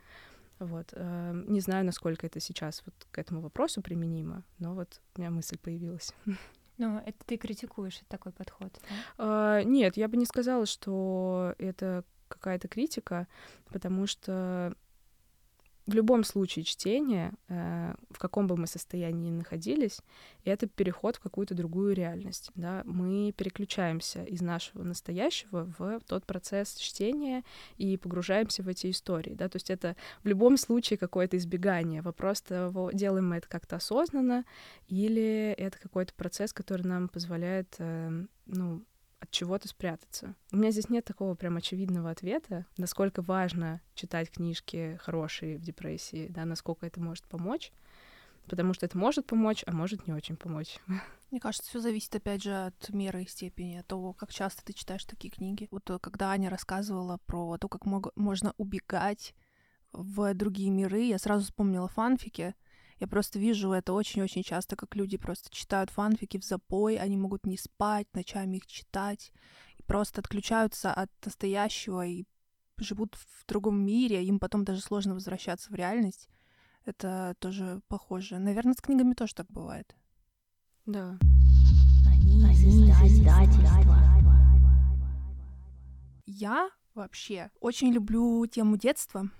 Вот. 0.59 0.93
Эм, 0.93 1.51
не 1.51 1.61
знаю, 1.61 1.85
насколько 1.85 2.27
это 2.27 2.39
сейчас 2.39 2.83
вот 2.85 2.95
к 3.11 3.19
этому 3.19 3.41
вопросу 3.41 3.83
применимо, 3.83 4.45
но 4.59 4.75
вот 4.75 5.01
у 5.17 5.21
меня 5.21 5.31
мысль 5.31 5.59
появилась. 5.59 6.15
Ну, 6.79 6.97
это 6.97 7.19
ты 7.27 7.37
критикуешь 7.37 8.01
такой 8.09 8.33
подход, 8.33 8.73
да? 8.73 8.95
А, 9.19 9.63
нет, 9.65 9.99
я 9.99 10.09
бы 10.09 10.17
не 10.17 10.25
сказала, 10.25 10.65
что 10.65 11.55
это 11.59 12.05
какая-то 12.31 12.69
критика, 12.69 13.27
потому 13.71 14.07
что 14.07 14.75
в 15.91 15.95
любом 15.95 16.25
случае 16.25 16.65
чтение, 16.65 17.33
э, 17.49 17.95
в 18.11 18.19
каком 18.19 18.47
бы 18.47 18.57
мы 18.57 18.67
состоянии 18.67 19.29
ни 19.29 19.39
находились, 19.39 20.01
это 20.45 20.67
переход 20.67 21.17
в 21.17 21.21
какую-то 21.21 21.55
другую 21.55 21.95
реальность. 21.95 22.51
Да? 22.55 22.83
Мы 22.85 23.33
переключаемся 23.37 24.23
из 24.25 24.41
нашего 24.41 24.83
настоящего 24.85 25.73
в 25.79 26.01
тот 26.07 26.27
процесс 26.27 26.77
чтения 26.77 27.45
и 27.77 27.97
погружаемся 27.97 28.63
в 28.63 28.69
эти 28.69 28.91
истории. 28.91 29.35
Да? 29.35 29.49
То 29.49 29.57
есть 29.57 29.71
это 29.71 29.97
в 30.23 30.29
любом 30.29 30.57
случае 30.57 30.99
какое-то 30.99 31.37
избегание. 31.37 32.03
Вопрос 32.03 32.43
того, 32.43 32.91
делаем 32.93 33.29
мы 33.29 33.37
это 33.37 33.49
как-то 33.49 33.77
осознанно, 33.77 34.45
или 34.87 35.55
это 35.59 35.79
какой-то 35.79 36.15
процесс, 36.15 36.53
который 36.53 36.87
нам 36.87 37.09
позволяет 37.09 37.75
э, 37.79 38.27
ну, 38.47 38.85
от 39.21 39.31
чего-то 39.31 39.69
спрятаться. 39.69 40.35
У 40.51 40.57
меня 40.57 40.71
здесь 40.71 40.89
нет 40.89 41.05
такого 41.05 41.35
прям 41.35 41.57
очевидного 41.57 42.11
ответа, 42.11 42.67
насколько 42.77 43.23
важно 43.23 43.81
читать 43.95 44.31
книжки 44.31 44.99
хорошие 45.03 45.59
в 45.59 45.63
депрессии, 45.63 46.29
да, 46.29 46.45
насколько 46.45 46.87
это 46.87 47.01
может 47.01 47.25
помочь, 47.27 47.73
потому 48.49 48.75
что 48.75 48.87
это 48.87 48.97
может 48.99 49.27
помочь, 49.27 49.63
а 49.67 49.73
может 49.73 50.07
не 50.07 50.13
очень 50.13 50.37
помочь. 50.37 50.79
Мне 51.31 51.41
кажется, 51.41 51.69
все 51.69 51.81
зависит, 51.81 52.15
опять 52.17 52.43
же, 52.43 52.67
от 52.67 52.89
меры 52.89 53.23
и 53.23 53.29
степени, 53.29 53.77
от 53.77 53.87
того, 53.87 54.13
как 54.13 54.33
часто 54.33 54.65
ты 54.65 54.73
читаешь 54.73 55.05
такие 55.05 55.31
книги. 55.31 55.69
Вот 55.71 55.89
э, 55.91 55.99
когда 56.01 56.31
Аня 56.31 56.51
рассказывала 56.51 57.19
про 57.27 57.57
то, 57.59 57.69
как 57.69 57.85
можно 57.85 58.55
убегать 58.57 59.35
в 59.93 60.35
другие 60.35 60.71
миры, 60.71 61.03
я 61.03 61.19
сразу 61.19 61.45
вспомнила 61.45 61.89
фанфики, 61.89 62.55
я 63.01 63.09
просто 63.09 63.39
вижу 63.39 63.73
это 63.73 63.95
очень-очень 63.95 64.43
часто, 64.43 64.77
как 64.77 64.95
люди 64.95 65.17
просто 65.17 65.51
читают 65.51 65.89
фанфики 65.89 66.39
в 66.39 66.45
запой, 66.45 66.97
они 66.97 67.17
могут 67.17 67.47
не 67.47 67.57
спать, 67.57 68.07
ночами 68.13 68.59
их 68.59 68.67
читать, 68.67 69.33
и 69.79 69.83
просто 69.83 70.21
отключаются 70.21 70.93
от 70.93 71.11
настоящего 71.25 72.07
и 72.07 72.27
живут 72.77 73.15
в 73.15 73.47
другом 73.47 73.83
мире, 73.83 74.23
им 74.25 74.39
потом 74.39 74.65
даже 74.65 74.83
сложно 74.83 75.15
возвращаться 75.15 75.71
в 75.71 75.75
реальность. 75.75 76.29
Это 76.85 77.35
тоже 77.39 77.81
похоже. 77.89 78.39
Наверное, 78.39 78.75
с 78.75 78.83
книгами 78.83 79.15
тоже 79.15 79.35
так 79.35 79.47
бывает. 79.51 79.97
Да. 80.85 81.19
Я 86.27 86.71
вообще 86.95 87.51
очень 87.61 87.93
люблю 87.93 88.47
тему 88.47 88.77
детства 88.77 89.31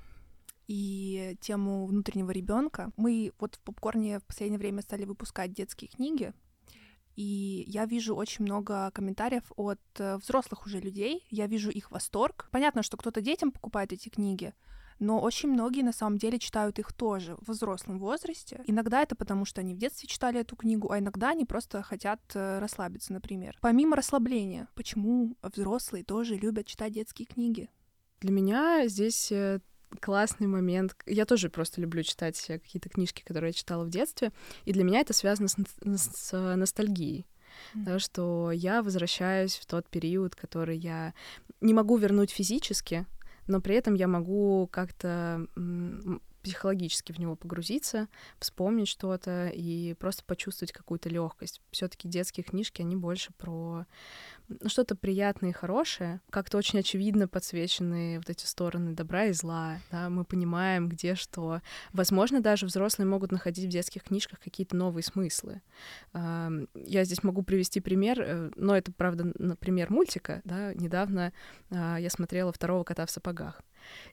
и 0.71 1.37
тему 1.41 1.85
внутреннего 1.87 2.31
ребенка. 2.31 2.93
Мы 2.97 3.33
вот 3.41 3.57
в 3.57 3.61
попкорне 3.61 4.21
в 4.21 4.25
последнее 4.25 4.61
время 4.61 4.83
стали 4.83 5.05
выпускать 5.05 5.53
детские 5.53 5.91
книги, 5.91 6.33
и 7.17 7.65
я 7.67 7.87
вижу 7.87 8.15
очень 8.15 8.45
много 8.45 8.93
комментариев 8.93 9.43
от 9.57 9.81
э, 9.99 10.17
взрослых 10.19 10.67
уже 10.67 10.79
людей. 10.79 11.27
Я 11.29 11.49
вижу 11.49 11.71
их 11.71 11.91
восторг. 11.91 12.49
Понятно, 12.53 12.85
что 12.85 12.97
кто-то 12.97 13.21
детям 13.21 13.51
покупает 13.51 13.93
эти 13.93 14.11
книги, 14.11 14.55
но 15.01 15.21
очень 15.21 15.49
многие 15.49 15.83
на 15.83 15.93
самом 15.93 16.19
деле 16.19 16.39
читают 16.39 16.79
их 16.79 16.93
тоже 16.93 17.35
в 17.41 17.51
взрослом 17.51 17.99
возрасте. 17.99 18.63
Иногда 18.69 19.03
это 19.03 19.17
потому, 19.17 19.45
что 19.45 19.63
они 19.63 19.75
в 19.75 19.79
детстве 19.79 20.07
читали 20.09 20.39
эту 20.39 20.55
книгу, 20.55 20.93
а 20.93 21.01
иногда 21.01 21.31
они 21.31 21.47
просто 21.47 21.83
хотят 21.83 22.21
э, 22.35 22.61
расслабиться, 22.61 23.13
например. 23.13 23.59
Помимо 23.61 23.97
расслабления, 23.97 24.69
почему 24.77 25.37
взрослые 25.43 26.05
тоже 26.05 26.37
любят 26.37 26.69
читать 26.69 26.93
детские 26.93 27.27
книги? 27.27 27.69
Для 28.21 28.31
меня 28.31 28.87
здесь 28.87 29.33
э, 29.33 29.61
классный 30.01 30.47
момент. 30.47 30.95
Я 31.07 31.25
тоже 31.25 31.51
просто 31.51 31.81
люблю 31.81 32.03
читать 32.03 32.41
какие-то 32.47 32.89
книжки, 32.89 33.23
которые 33.25 33.51
я 33.51 33.55
читала 33.55 33.85
в 33.85 33.91
детстве, 33.91 34.33
и 34.65 34.73
для 34.73 34.85
меня 34.85 35.01
это 35.01 35.13
связано 35.13 35.49
с, 35.49 35.57
с 35.83 36.57
ностальгией. 36.57 37.27
Mm-hmm. 37.75 37.85
Да, 37.85 37.99
что 37.99 38.51
я 38.53 38.83
возвращаюсь 38.83 39.57
в 39.57 39.67
тот 39.67 39.89
период, 39.89 40.35
который 40.35 40.79
я 40.79 41.15
не 41.61 41.75
могу 41.75 41.97
вернуть 41.97 42.31
физически, 42.31 43.07
но 43.47 43.61
при 43.61 43.75
этом 43.75 43.95
я 43.95 44.07
могу 44.07 44.69
как-то 44.71 45.47
психологически 46.43 47.13
в 47.13 47.19
него 47.19 47.37
погрузиться, 47.37 48.09
вспомнить 48.39 48.89
что-то 48.89 49.49
и 49.49 49.95
просто 49.95 50.25
почувствовать 50.25 50.73
какую-то 50.73 51.09
легкость. 51.09 51.61
Все-таки 51.71 52.09
детские 52.09 52.45
книжки, 52.45 52.83
они 52.83 52.97
больше 52.97 53.33
про 53.37 53.87
ну, 54.49 54.69
что-то 54.69 54.97
приятное 54.97 55.51
и 55.51 55.55
хорошее, 55.55 56.21
как-то 56.31 56.59
очень 56.59 56.81
очевидно 56.81 57.29
подсвечены 57.29 58.19
вот 58.19 58.29
эти 58.29 58.47
стороны 58.47 58.95
добра 58.95 59.27
и 59.27 59.33
зла, 59.33 59.79
да, 59.91 60.11
мы 60.11 60.25
понимаем, 60.25 60.89
где 60.89 61.15
что. 61.15 61.61
Возможно, 61.93 62.41
даже 62.41 62.67
взрослые 62.67 63.07
могут 63.07 63.31
находить 63.31 63.67
в 63.67 63.69
детских 63.69 64.05
книжках 64.05 64.41
какие-то 64.41 64.77
новые 64.77 65.05
смыслы. 65.05 65.63
Я 66.13 67.05
здесь 67.05 67.23
могу 67.23 67.43
привести 67.43 67.81
пример, 67.81 68.21
э, 68.21 68.51
но 68.57 68.77
это, 68.77 68.93
правда, 68.93 69.33
например, 69.39 69.91
мультика, 69.91 70.41
да, 70.45 70.75
недавно 70.75 71.33
а, 71.71 71.99
я 71.99 72.11
смотрела 72.11 72.53
«Второго 72.53 72.85
кота 72.85 73.07
в 73.07 73.11
сапогах», 73.11 73.63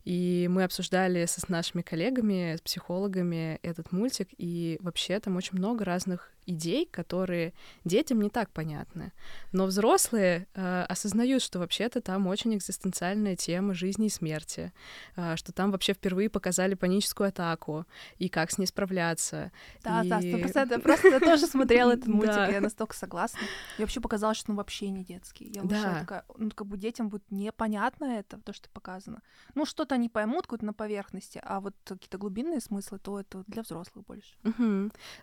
и 0.05 0.47
мы 0.49 0.63
обсуждали 0.63 1.25
с 1.25 1.47
нашими 1.49 1.81
коллегами, 1.81 2.55
с 2.55 2.61
психологами 2.61 3.59
этот 3.63 3.91
мультик, 3.91 4.29
и 4.37 4.77
вообще 4.81 5.19
там 5.19 5.35
очень 5.35 5.57
много 5.57 5.85
разных 5.85 6.31
идей, 6.47 6.85
которые 6.85 7.53
детям 7.83 8.21
не 8.21 8.29
так 8.29 8.49
понятны. 8.49 9.11
Но 9.51 9.65
взрослые 9.65 10.47
э, 10.53 10.83
осознают, 10.83 11.43
что 11.43 11.59
вообще-то 11.59 12.01
там 12.01 12.25
очень 12.27 12.55
экзистенциальная 12.55 13.35
тема 13.35 13.73
жизни 13.73 14.07
и 14.07 14.09
смерти, 14.09 14.73
э, 15.15 15.35
что 15.35 15.51
там 15.51 15.71
вообще 15.71 15.93
впервые 15.93 16.29
показали 16.29 16.73
паническую 16.73 17.29
атаку 17.29 17.85
и 18.17 18.29
как 18.29 18.51
с 18.51 18.57
ней 18.57 18.65
справляться. 18.65 19.51
Да, 19.83 20.03
и... 20.03 20.09
да, 20.09 20.21
сто 20.21 20.37
процентов. 20.37 20.81
Просто 20.81 21.09
я 21.09 21.19
тоже 21.19 21.45
смотрела 21.47 21.91
этот 21.91 22.07
мультик, 22.07 22.51
я 22.51 22.61
настолько 22.61 22.95
согласна. 22.95 23.41
И 23.77 23.81
вообще 23.81 23.99
показалось, 23.99 24.37
что 24.37 24.51
он 24.51 24.57
вообще 24.57 24.89
не 24.89 25.03
детский. 25.03 25.51
Я 25.53 25.61
вышла 25.61 25.99
такая, 25.99 26.25
ну 26.37 26.49
как 26.51 26.67
бы 26.67 26.77
детям 26.77 27.09
будет 27.09 27.29
непонятно 27.29 28.05
это, 28.05 28.37
то, 28.37 28.53
что 28.53 28.69
показано. 28.69 29.21
Ну 29.53 29.65
что-то 29.65 29.95
они 29.95 30.07
поймут, 30.07 30.43
какое-то 30.43 30.65
на 30.65 30.73
поверхности, 30.73 31.41
а 31.43 31.59
вот 31.59 31.75
какие-то 31.83 32.17
глубинные 32.17 32.61
смыслы, 32.61 32.99
то 32.99 33.19
это 33.19 33.43
для 33.47 33.63
взрослых 33.63 34.05
больше. 34.05 34.35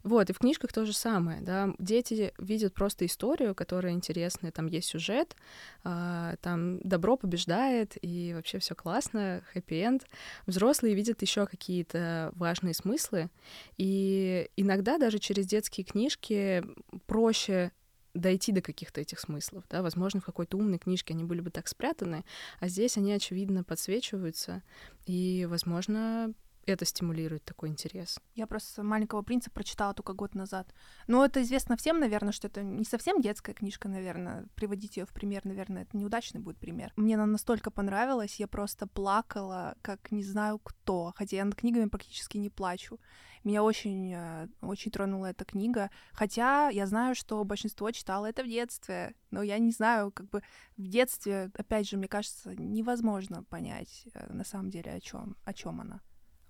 Вот, 0.02 0.30
и 0.30 0.32
в 0.32 0.38
книжках 0.38 0.72
то 0.72 0.84
же 0.84 0.92
самое, 0.92 1.13
да. 1.42 1.74
Дети 1.78 2.32
видят 2.38 2.74
просто 2.74 3.06
историю, 3.06 3.54
которая 3.54 3.92
интересная, 3.92 4.50
там 4.52 4.66
есть 4.66 4.88
сюжет, 4.88 5.36
а, 5.82 6.36
там 6.40 6.80
добро 6.80 7.16
побеждает, 7.16 7.96
и 8.02 8.32
вообще 8.34 8.58
все 8.58 8.74
классно, 8.74 9.42
хэппи-энд. 9.52 10.06
Взрослые 10.46 10.94
видят 10.94 11.22
еще 11.22 11.46
какие-то 11.46 12.32
важные 12.34 12.74
смыслы, 12.74 13.30
и 13.76 14.48
иногда 14.56 14.98
даже 14.98 15.18
через 15.18 15.46
детские 15.46 15.84
книжки 15.84 16.64
проще 17.06 17.72
дойти 18.14 18.52
до 18.52 18.62
каких-то 18.62 19.00
этих 19.00 19.18
смыслов, 19.18 19.64
да, 19.68 19.82
возможно, 19.82 20.20
в 20.20 20.24
какой-то 20.24 20.56
умной 20.56 20.78
книжке 20.78 21.14
они 21.14 21.24
были 21.24 21.40
бы 21.40 21.50
так 21.50 21.66
спрятаны, 21.66 22.24
а 22.60 22.68
здесь 22.68 22.96
они, 22.96 23.12
очевидно, 23.12 23.64
подсвечиваются, 23.64 24.62
и, 25.04 25.46
возможно, 25.50 26.32
это 26.66 26.84
стимулирует 26.84 27.44
такой 27.44 27.68
интерес. 27.68 28.18
Я 28.34 28.46
просто 28.46 28.82
«Маленького 28.82 29.22
принца» 29.22 29.50
прочитала 29.50 29.94
только 29.94 30.12
год 30.12 30.34
назад. 30.34 30.74
Но 31.06 31.24
это 31.24 31.42
известно 31.42 31.76
всем, 31.76 32.00
наверное, 32.00 32.32
что 32.32 32.48
это 32.48 32.62
не 32.62 32.84
совсем 32.84 33.20
детская 33.20 33.54
книжка, 33.54 33.88
наверное. 33.88 34.46
Приводить 34.54 34.96
ее 34.96 35.06
в 35.06 35.12
пример, 35.12 35.44
наверное, 35.44 35.82
это 35.82 35.96
неудачный 35.96 36.40
будет 36.40 36.58
пример. 36.58 36.92
Мне 36.96 37.14
она 37.14 37.26
настолько 37.26 37.70
понравилась, 37.70 38.40
я 38.40 38.48
просто 38.48 38.86
плакала, 38.86 39.76
как 39.82 40.10
не 40.10 40.22
знаю 40.22 40.58
кто, 40.58 41.12
хотя 41.16 41.36
я 41.36 41.44
над 41.44 41.54
книгами 41.54 41.88
практически 41.88 42.38
не 42.38 42.50
плачу. 42.50 42.98
Меня 43.44 43.62
очень, 43.62 44.14
э, 44.14 44.48
очень 44.62 44.90
тронула 44.90 45.26
эта 45.26 45.44
книга. 45.44 45.90
Хотя 46.12 46.70
я 46.70 46.86
знаю, 46.86 47.14
что 47.14 47.44
большинство 47.44 47.90
читало 47.90 48.24
это 48.26 48.42
в 48.42 48.48
детстве. 48.48 49.14
Но 49.30 49.42
я 49.42 49.58
не 49.58 49.70
знаю, 49.70 50.10
как 50.12 50.30
бы 50.30 50.42
в 50.78 50.88
детстве, 50.88 51.50
опять 51.54 51.86
же, 51.88 51.98
мне 51.98 52.08
кажется, 52.08 52.54
невозможно 52.56 53.44
понять 53.44 54.06
э, 54.14 54.32
на 54.32 54.44
самом 54.44 54.70
деле, 54.70 54.92
о 54.92 55.00
чем 55.00 55.36
о 55.44 55.52
чем 55.52 55.82
она. 55.82 56.00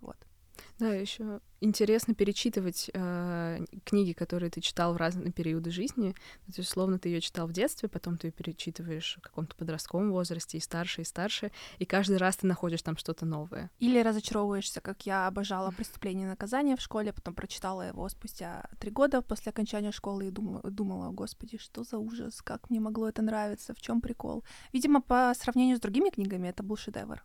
Вот. 0.04 0.16
Да, 0.78 0.92
еще 0.92 1.40
интересно 1.61 2.14
перечитывать 2.14 2.90
э, 2.92 3.64
книги, 3.84 4.12
которые 4.12 4.50
ты 4.50 4.61
читал 4.61 4.92
в 4.92 4.96
разные 4.96 5.32
периоды 5.32 5.70
жизни. 5.70 6.12
То 6.12 6.49
есть, 6.49 6.58
условно, 6.58 6.99
ты 6.99 7.08
ее 7.08 7.20
читал 7.20 7.46
в 7.46 7.52
детстве, 7.52 7.88
потом 7.88 8.18
ты 8.18 8.26
ее 8.26 8.32
перечитываешь 8.32 9.16
в 9.18 9.23
каком-то 9.23 9.56
подростковом 9.56 10.11
возрасте, 10.11 10.58
и 10.58 10.61
старше, 10.61 11.02
и 11.02 11.04
старше, 11.04 11.52
и 11.78 11.84
каждый 11.84 12.18
раз 12.18 12.37
ты 12.37 12.46
находишь 12.46 12.82
там 12.82 12.96
что-то 12.96 13.25
новое. 13.25 13.70
Или 13.78 14.00
разочаровываешься, 14.00 14.80
как 14.80 15.06
я 15.06 15.26
обожала 15.26 15.70
«Преступление 15.70 16.26
и 16.26 16.30
наказание» 16.30 16.76
в 16.76 16.80
школе, 16.80 17.12
потом 17.12 17.34
прочитала 17.34 17.82
его 17.82 18.08
спустя 18.08 18.68
три 18.78 18.90
года 18.90 19.23
после 19.23 19.50
окончания 19.50 19.92
школы 19.92 20.26
и 20.26 20.30
думала, 20.30 20.61
думала, 20.70 21.11
господи, 21.12 21.56
что 21.56 21.84
за 21.84 21.99
ужас, 21.99 22.42
как 22.42 22.68
мне 22.68 22.80
могло 22.80 23.08
это 23.08 23.23
нравиться, 23.23 23.75
в 23.75 23.80
чем 23.80 24.00
прикол. 24.00 24.44
Видимо, 24.73 25.00
по 25.00 25.32
сравнению 25.38 25.76
с 25.76 25.80
другими 25.80 26.11
книгами 26.11 26.49
это 26.49 26.62
был 26.62 26.76
шедевр. 26.76 27.23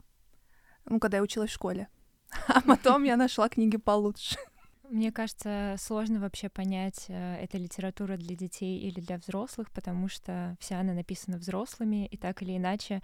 Ну, 0.85 0.99
когда 0.99 1.17
я 1.17 1.23
училась 1.23 1.49
в 1.49 1.53
школе. 1.53 1.89
А 2.47 2.61
потом 2.61 3.03
я 3.03 3.17
нашла 3.17 3.49
книги 3.49 3.77
получше. 3.77 4.37
Мне 4.89 5.11
кажется, 5.11 5.75
сложно 5.77 6.19
вообще 6.19 6.49
понять, 6.49 7.05
э, 7.09 7.35
это 7.43 7.57
литература 7.59 8.17
для 8.17 8.35
детей 8.35 8.79
или 8.79 8.99
для 8.99 9.17
взрослых, 9.17 9.69
потому 9.71 10.07
что 10.09 10.57
вся 10.59 10.79
она 10.79 10.93
написана 10.93 11.37
взрослыми, 11.37 12.07
и 12.07 12.17
так 12.17 12.41
или 12.41 12.57
иначе 12.57 13.01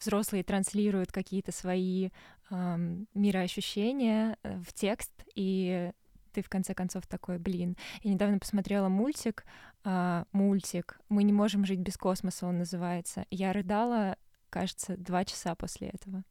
взрослые 0.00 0.44
транслируют 0.44 1.12
какие-то 1.12 1.52
свои 1.52 2.08
эм, 2.50 3.06
мироощущения 3.12 4.38
э, 4.42 4.58
в 4.66 4.72
текст, 4.72 5.12
и 5.34 5.92
ты 6.32 6.42
в 6.42 6.48
конце 6.48 6.72
концов 6.74 7.06
такой, 7.06 7.38
блин. 7.38 7.76
Я 8.02 8.12
недавно 8.12 8.38
посмотрела 8.38 8.88
мультик, 8.88 9.44
э, 9.84 10.24
мультик 10.32 11.00
«Мы 11.10 11.22
не 11.22 11.34
можем 11.34 11.66
жить 11.66 11.80
без 11.80 11.98
космоса» 11.98 12.46
он 12.46 12.58
называется. 12.58 13.26
Я 13.30 13.52
рыдала, 13.52 14.16
кажется, 14.48 14.96
два 14.96 15.24
часа 15.26 15.54
после 15.54 15.88
этого. 15.88 16.24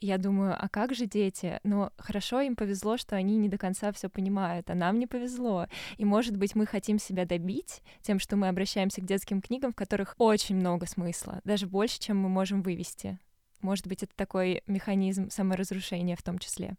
И 0.00 0.06
я 0.06 0.18
думаю, 0.18 0.56
а 0.58 0.68
как 0.68 0.94
же 0.94 1.06
дети? 1.06 1.60
Но 1.64 1.92
хорошо 1.96 2.40
им 2.40 2.56
повезло, 2.56 2.96
что 2.96 3.16
они 3.16 3.36
не 3.36 3.48
до 3.48 3.58
конца 3.58 3.92
все 3.92 4.08
понимают, 4.08 4.70
а 4.70 4.74
нам 4.74 4.98
не 4.98 5.06
повезло. 5.06 5.66
И, 5.96 6.04
может 6.04 6.36
быть, 6.36 6.54
мы 6.54 6.66
хотим 6.66 6.98
себя 6.98 7.24
добить 7.24 7.82
тем, 8.02 8.18
что 8.18 8.36
мы 8.36 8.48
обращаемся 8.48 9.00
к 9.00 9.06
детским 9.06 9.40
книгам, 9.40 9.72
в 9.72 9.76
которых 9.76 10.14
очень 10.18 10.56
много 10.56 10.86
смысла, 10.86 11.40
даже 11.44 11.66
больше, 11.66 12.00
чем 12.00 12.18
мы 12.18 12.28
можем 12.28 12.62
вывести. 12.62 13.18
Может 13.60 13.86
быть, 13.86 14.02
это 14.02 14.12
такой 14.16 14.62
механизм 14.66 15.30
саморазрушения 15.30 16.16
в 16.16 16.22
том 16.22 16.38
числе. 16.38 16.74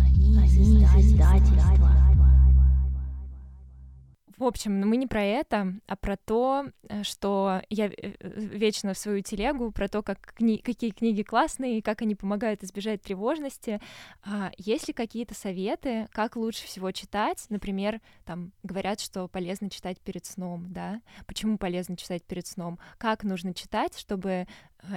Они 0.00 2.09
в 4.40 4.44
общем, 4.46 4.80
мы 4.80 4.96
не 4.96 5.06
про 5.06 5.22
это, 5.22 5.74
а 5.86 5.96
про 5.96 6.16
то, 6.16 6.64
э, 6.88 7.02
что 7.02 7.60
я 7.68 7.86
э, 7.88 8.14
вечно 8.24 8.94
в 8.94 8.98
свою 8.98 9.20
телегу, 9.20 9.70
про 9.70 9.86
то, 9.86 10.02
как 10.02 10.34
кни- 10.38 10.62
какие 10.62 10.90
книги 10.90 11.22
классные, 11.22 11.78
и 11.78 11.82
как 11.82 12.00
они 12.00 12.14
помогают 12.14 12.64
избежать 12.64 13.02
тревожности. 13.02 13.80
А, 14.24 14.50
есть 14.56 14.88
ли 14.88 14.94
какие-то 14.94 15.34
советы, 15.34 16.08
как 16.12 16.36
лучше 16.36 16.64
всего 16.64 16.90
читать? 16.90 17.44
Например, 17.50 18.00
там 18.24 18.52
говорят, 18.62 19.00
что 19.00 19.28
полезно 19.28 19.68
читать 19.68 20.00
перед 20.00 20.24
сном, 20.24 20.72
да? 20.72 21.02
Почему 21.26 21.58
полезно 21.58 21.96
читать 21.96 22.24
перед 22.24 22.46
сном? 22.46 22.78
Как 22.96 23.24
нужно 23.24 23.52
читать, 23.52 23.98
чтобы 23.98 24.46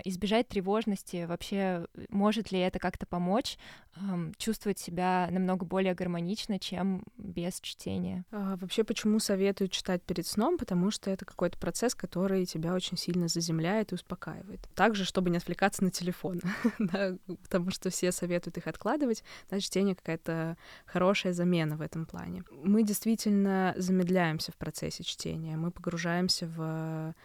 избежать 0.06 0.48
тревожности? 0.48 1.26
Вообще, 1.26 1.86
может 2.10 2.52
ли 2.52 2.60
это 2.60 2.80
как-то 2.80 3.06
помочь 3.06 3.58
эм, 3.98 4.34
чувствовать 4.38 4.80
себя 4.80 5.28
намного 5.32 5.66
более 5.66 5.94
гармонично, 5.94 6.60
чем 6.60 7.04
без 7.18 7.60
чтения? 7.60 8.26
А, 8.32 8.56
вообще, 8.58 8.84
почему 8.84 9.20
советую 9.20 9.68
читать 9.68 10.04
перед 10.04 10.28
сном? 10.28 10.58
Потому 10.58 10.92
что 10.92 11.10
это 11.10 11.26
какой-то 11.26 11.58
процесс, 11.58 11.96
который 11.96 12.46
тебя 12.46 12.74
очень 12.74 12.98
сильно 12.98 13.28
заземляет 13.28 13.92
и 13.92 13.96
успокаивает. 13.96 14.68
Также, 14.76 15.06
чтобы 15.06 15.30
не 15.30 15.38
отвлекаться 15.38 15.84
на 15.84 15.92
телефон, 15.92 16.42
потому 17.44 17.72
что 17.72 17.90
все 17.90 18.12
советуют 18.12 18.58
их 18.58 18.68
откладывать, 18.68 19.24
чтение 19.60 19.96
какая-то 19.96 20.58
хорошая 20.86 21.34
замена 21.34 21.76
в 21.78 21.82
этом 21.82 22.06
плане. 22.06 22.44
Мы 22.64 22.84
действительно 22.84 23.74
замедляемся 23.78 24.52
в 24.52 24.58
процессе 24.58 25.04
чтения, 25.04 25.56
мы 25.56 25.72
погружаемся 25.72 26.48
в 26.48 27.16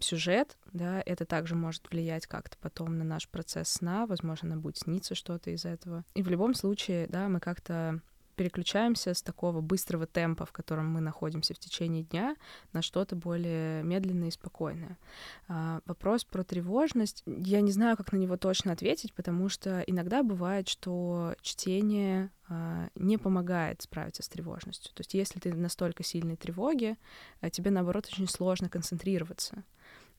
сюжет, 0.00 0.56
да, 0.72 1.02
это 1.04 1.24
также 1.24 1.54
может 1.54 1.90
влиять 1.90 2.26
как-то 2.26 2.56
потом 2.60 2.98
на 2.98 3.04
наш 3.04 3.28
процесс 3.28 3.68
сна, 3.68 4.06
возможно, 4.06 4.50
нам 4.50 4.60
будет 4.60 4.78
сниться 4.78 5.14
что-то 5.14 5.50
из 5.50 5.64
этого. 5.64 6.04
И 6.14 6.22
в 6.22 6.28
любом 6.28 6.54
случае, 6.54 7.06
да, 7.08 7.28
мы 7.28 7.40
как-то 7.40 8.00
переключаемся 8.36 9.14
с 9.14 9.22
такого 9.22 9.60
быстрого 9.60 10.06
темпа, 10.06 10.44
в 10.46 10.52
котором 10.52 10.90
мы 10.90 11.00
находимся 11.00 11.54
в 11.54 11.58
течение 11.58 12.04
дня, 12.04 12.36
на 12.72 12.82
что-то 12.82 13.16
более 13.16 13.82
медленное 13.82 14.28
и 14.28 14.30
спокойное. 14.30 14.98
А, 15.48 15.80
вопрос 15.86 16.24
про 16.24 16.44
тревожность. 16.44 17.22
Я 17.26 17.62
не 17.62 17.72
знаю, 17.72 17.96
как 17.96 18.12
на 18.12 18.18
него 18.18 18.36
точно 18.36 18.72
ответить, 18.72 19.14
потому 19.14 19.48
что 19.48 19.80
иногда 19.86 20.22
бывает, 20.22 20.68
что 20.68 21.34
чтение 21.40 22.30
а, 22.48 22.88
не 22.94 23.16
помогает 23.16 23.82
справиться 23.82 24.22
с 24.22 24.28
тревожностью. 24.28 24.94
То 24.94 25.00
есть 25.00 25.14
если 25.14 25.40
ты 25.40 25.52
настолько 25.54 26.04
сильной 26.04 26.36
тревоге, 26.36 26.96
а, 27.40 27.50
тебе, 27.50 27.70
наоборот, 27.70 28.06
очень 28.06 28.28
сложно 28.28 28.68
концентрироваться. 28.68 29.64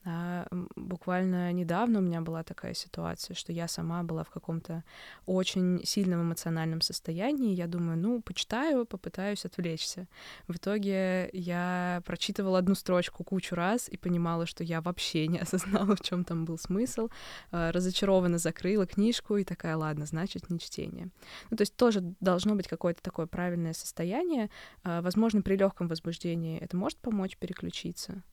А, 0.10 0.48
буквально 0.78 1.52
недавно 1.52 2.00
у 2.00 2.02
меня 2.02 2.22
была 2.22 2.42
такая 2.42 2.74
ситуация, 2.74 3.36
что 3.36 3.52
я 3.52 3.68
сама 3.68 4.04
была 4.04 4.24
в 4.24 4.30
каком-то 4.30 4.86
очень 5.26 5.82
сильном 5.84 6.22
эмоциональном 6.22 6.80
состоянии. 6.80 7.54
Я 7.54 7.68
думаю, 7.68 7.98
ну, 7.98 8.22
почитаю, 8.22 8.86
попытаюсь 8.86 9.44
отвлечься. 9.44 10.08
В 10.48 10.56
итоге 10.56 11.30
я 11.34 12.02
прочитывала 12.06 12.60
одну 12.60 12.74
строчку 12.74 13.26
кучу 13.26 13.54
раз 13.54 13.90
и 13.90 13.98
понимала, 13.98 14.46
что 14.46 14.64
я 14.64 14.80
вообще 14.80 15.28
не 15.28 15.40
осознала, 15.42 15.98
в 15.98 16.02
чем 16.02 16.24
там 16.24 16.46
был 16.46 16.58
смысл. 16.58 17.10
А, 17.52 17.74
разочарованно 17.74 18.38
закрыла 18.38 18.88
книжку 18.88 19.36
и 19.36 19.44
такая, 19.44 19.76
ладно, 19.76 20.06
значит, 20.06 20.50
не 20.50 20.58
чтение. 20.58 21.10
Ну, 21.50 21.58
то 21.58 21.64
есть 21.64 21.76
тоже 21.76 22.00
должно 22.22 22.56
быть 22.56 22.70
какое-то 22.70 23.04
такое 23.04 23.28
правильное 23.28 23.74
состояние. 23.74 24.50
А, 24.86 25.02
возможно, 25.02 25.42
при 25.42 25.58
легком 25.58 25.90
возбуждении 25.90 26.58
это 26.60 26.78
может 26.78 26.98
помочь 27.00 27.36
переключиться 27.36 28.24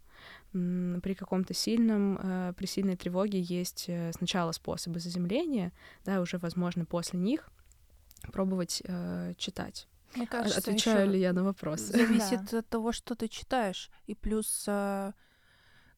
при 0.52 1.14
каком-то 1.14 1.54
сильном, 1.54 2.18
э, 2.22 2.52
при 2.56 2.66
сильной 2.66 2.96
тревоге 2.96 3.40
есть 3.40 3.86
э, 3.88 4.12
сначала 4.12 4.52
способы 4.52 5.00
заземления, 5.00 5.72
да, 6.04 6.20
уже, 6.20 6.38
возможно, 6.38 6.84
после 6.84 7.18
них 7.18 7.50
пробовать 8.32 8.82
э, 8.84 9.34
читать. 9.36 9.88
Мне 10.14 10.26
кажется, 10.26 10.58
Отвечаю 10.58 11.10
ли 11.10 11.18
я 11.18 11.32
на 11.32 11.42
вопрос? 11.42 11.80
Зависит 11.80 12.50
да. 12.50 12.58
от 12.60 12.68
того, 12.68 12.92
что 12.92 13.14
ты 13.14 13.28
читаешь. 13.28 13.90
И 14.06 14.14
плюс, 14.14 14.64
э, 14.68 15.12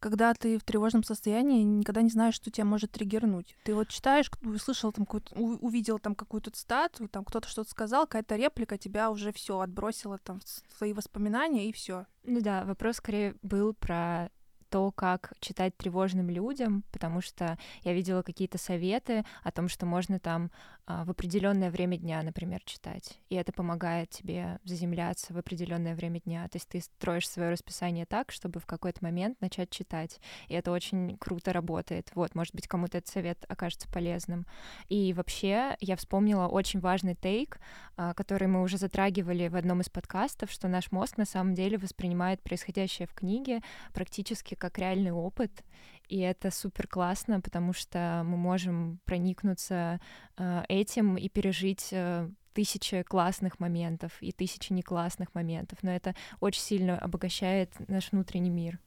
когда 0.01 0.35
ты 0.35 0.59
в 0.59 0.65
тревожном 0.65 1.03
состоянии, 1.03 1.63
никогда 1.63 2.03
не 2.03 2.11
знаешь, 2.11 2.35
что 2.35 2.51
тебя 2.51 2.65
может 2.65 2.93
триггернуть. 2.93 3.57
Ты 3.65 3.75
вот 3.75 3.89
читаешь, 3.89 4.31
услышал 4.43 4.93
там 4.93 5.07
увидел 5.35 5.99
там 5.99 6.15
какую-то 6.15 6.51
цитату, 6.51 7.09
там 7.09 7.25
кто-то 7.25 7.49
что-то 7.49 7.71
сказал, 7.71 8.07
какая-то 8.07 8.37
реплика 8.37 8.79
тебя 8.79 9.11
уже 9.11 9.33
все 9.33 9.61
отбросила 9.61 10.19
там 10.19 10.41
в 10.41 10.79
свои 10.79 10.93
воспоминания 10.93 11.69
и 11.69 11.73
все. 11.73 12.07
Ну 12.25 12.41
да, 12.41 12.65
вопрос 12.65 12.97
скорее 12.97 13.37
был 13.43 13.73
про 13.75 14.31
то, 14.69 14.91
как 14.93 15.33
читать 15.41 15.77
тревожным 15.77 16.31
людям, 16.31 16.85
потому 16.93 17.21
что 17.21 17.59
я 17.83 17.93
видела 17.93 18.23
какие-то 18.23 18.59
советы 18.59 19.25
о 19.43 19.51
том, 19.53 19.69
что 19.69 19.87
можно 19.87 20.19
там 20.19 20.51
а, 20.89 21.05
в 21.05 21.11
определенное 21.11 21.71
время 21.71 21.99
дня, 21.99 22.23
например, 22.23 22.63
читать. 22.65 23.19
И 23.29 23.35
это 23.35 23.53
помогает 23.53 24.11
тебе 24.11 24.61
заземляться 24.63 25.35
в 25.35 25.39
определенное 25.39 25.97
время 25.97 26.21
дня. 26.21 26.49
То 26.49 26.57
есть 26.57 26.69
ты 26.69 26.81
строишь 26.81 27.29
свое 27.29 27.51
расписание 27.51 28.07
так, 28.07 28.31
чтобы 28.31 28.61
в 28.61 28.67
какой-то 28.67 29.03
момент 29.03 29.41
начать 29.41 29.71
читать. 29.71 30.21
И 30.47 30.55
это 30.55 30.71
очень 30.71 31.17
круто 31.19 31.53
работает. 31.53 32.13
Вот, 32.15 32.37
может 32.37 32.55
быть, 32.55 32.69
кому-то 32.69 32.99
этот 32.99 33.11
совет 33.11 33.45
окажется 33.49 33.89
полезным. 33.89 34.47
И 34.89 35.13
вообще 35.13 35.77
я 35.81 35.97
вспомнила 35.97 36.47
очень 36.47 36.79
важный 36.79 37.17
тейк, 37.17 37.59
а, 37.97 38.15
который 38.15 38.47
мы 38.47 38.63
уже 38.63 38.79
затрагивали 38.79 39.49
в 39.49 39.57
одном 39.57 39.81
из 39.81 39.89
подкастов, 39.89 40.53
что 40.53 40.69
наш 40.69 40.93
мозг 40.93 41.17
на 41.17 41.25
самом 41.25 41.55
деле 41.55 41.79
воспринимает 41.79 42.41
происходящее 42.43 43.09
в 43.09 43.15
книге 43.15 43.61
практически 43.93 44.55
как 44.59 44.79
реальный 44.79 45.13
опыт, 45.13 45.65
и 46.09 46.19
это 46.19 46.51
супер 46.51 46.87
классно, 46.87 47.41
потому 47.41 47.73
что 47.73 48.23
мы 48.25 48.37
можем 48.37 49.01
проникнуться 49.05 50.01
э, 50.37 50.63
этим 50.69 51.17
и 51.17 51.29
пережить 51.29 51.89
э, 51.93 52.29
тысячи 52.53 53.03
классных 53.03 53.61
моментов 53.61 54.13
и 54.21 54.33
тысячи 54.33 54.73
неклассных 54.73 55.35
моментов, 55.35 55.79
но 55.83 55.91
это 55.91 56.15
очень 56.41 56.63
сильно 56.63 56.99
обогащает 56.99 57.71
наш 57.89 58.13
внутренний 58.13 58.51
мир. 58.51 58.79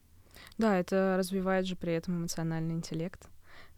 Да, 0.57 0.77
это 0.77 1.15
развивает 1.17 1.67
же 1.67 1.75
при 1.75 1.93
этом 1.93 2.17
эмоциональный 2.17 2.73
интеллект, 2.73 3.29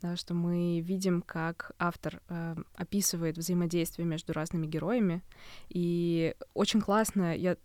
да, 0.01 0.15
что 0.15 0.34
мы 0.34 0.80
видим, 0.80 1.21
как 1.21 1.71
автор 1.77 2.21
э, 2.30 2.56
описывает 2.75 3.38
взаимодействие 3.38 4.06
между 4.06 4.34
разными 4.34 4.67
героями, 4.67 5.23
и 5.69 6.36
очень 6.54 6.82
классно, 6.82 7.36
я 7.36 7.58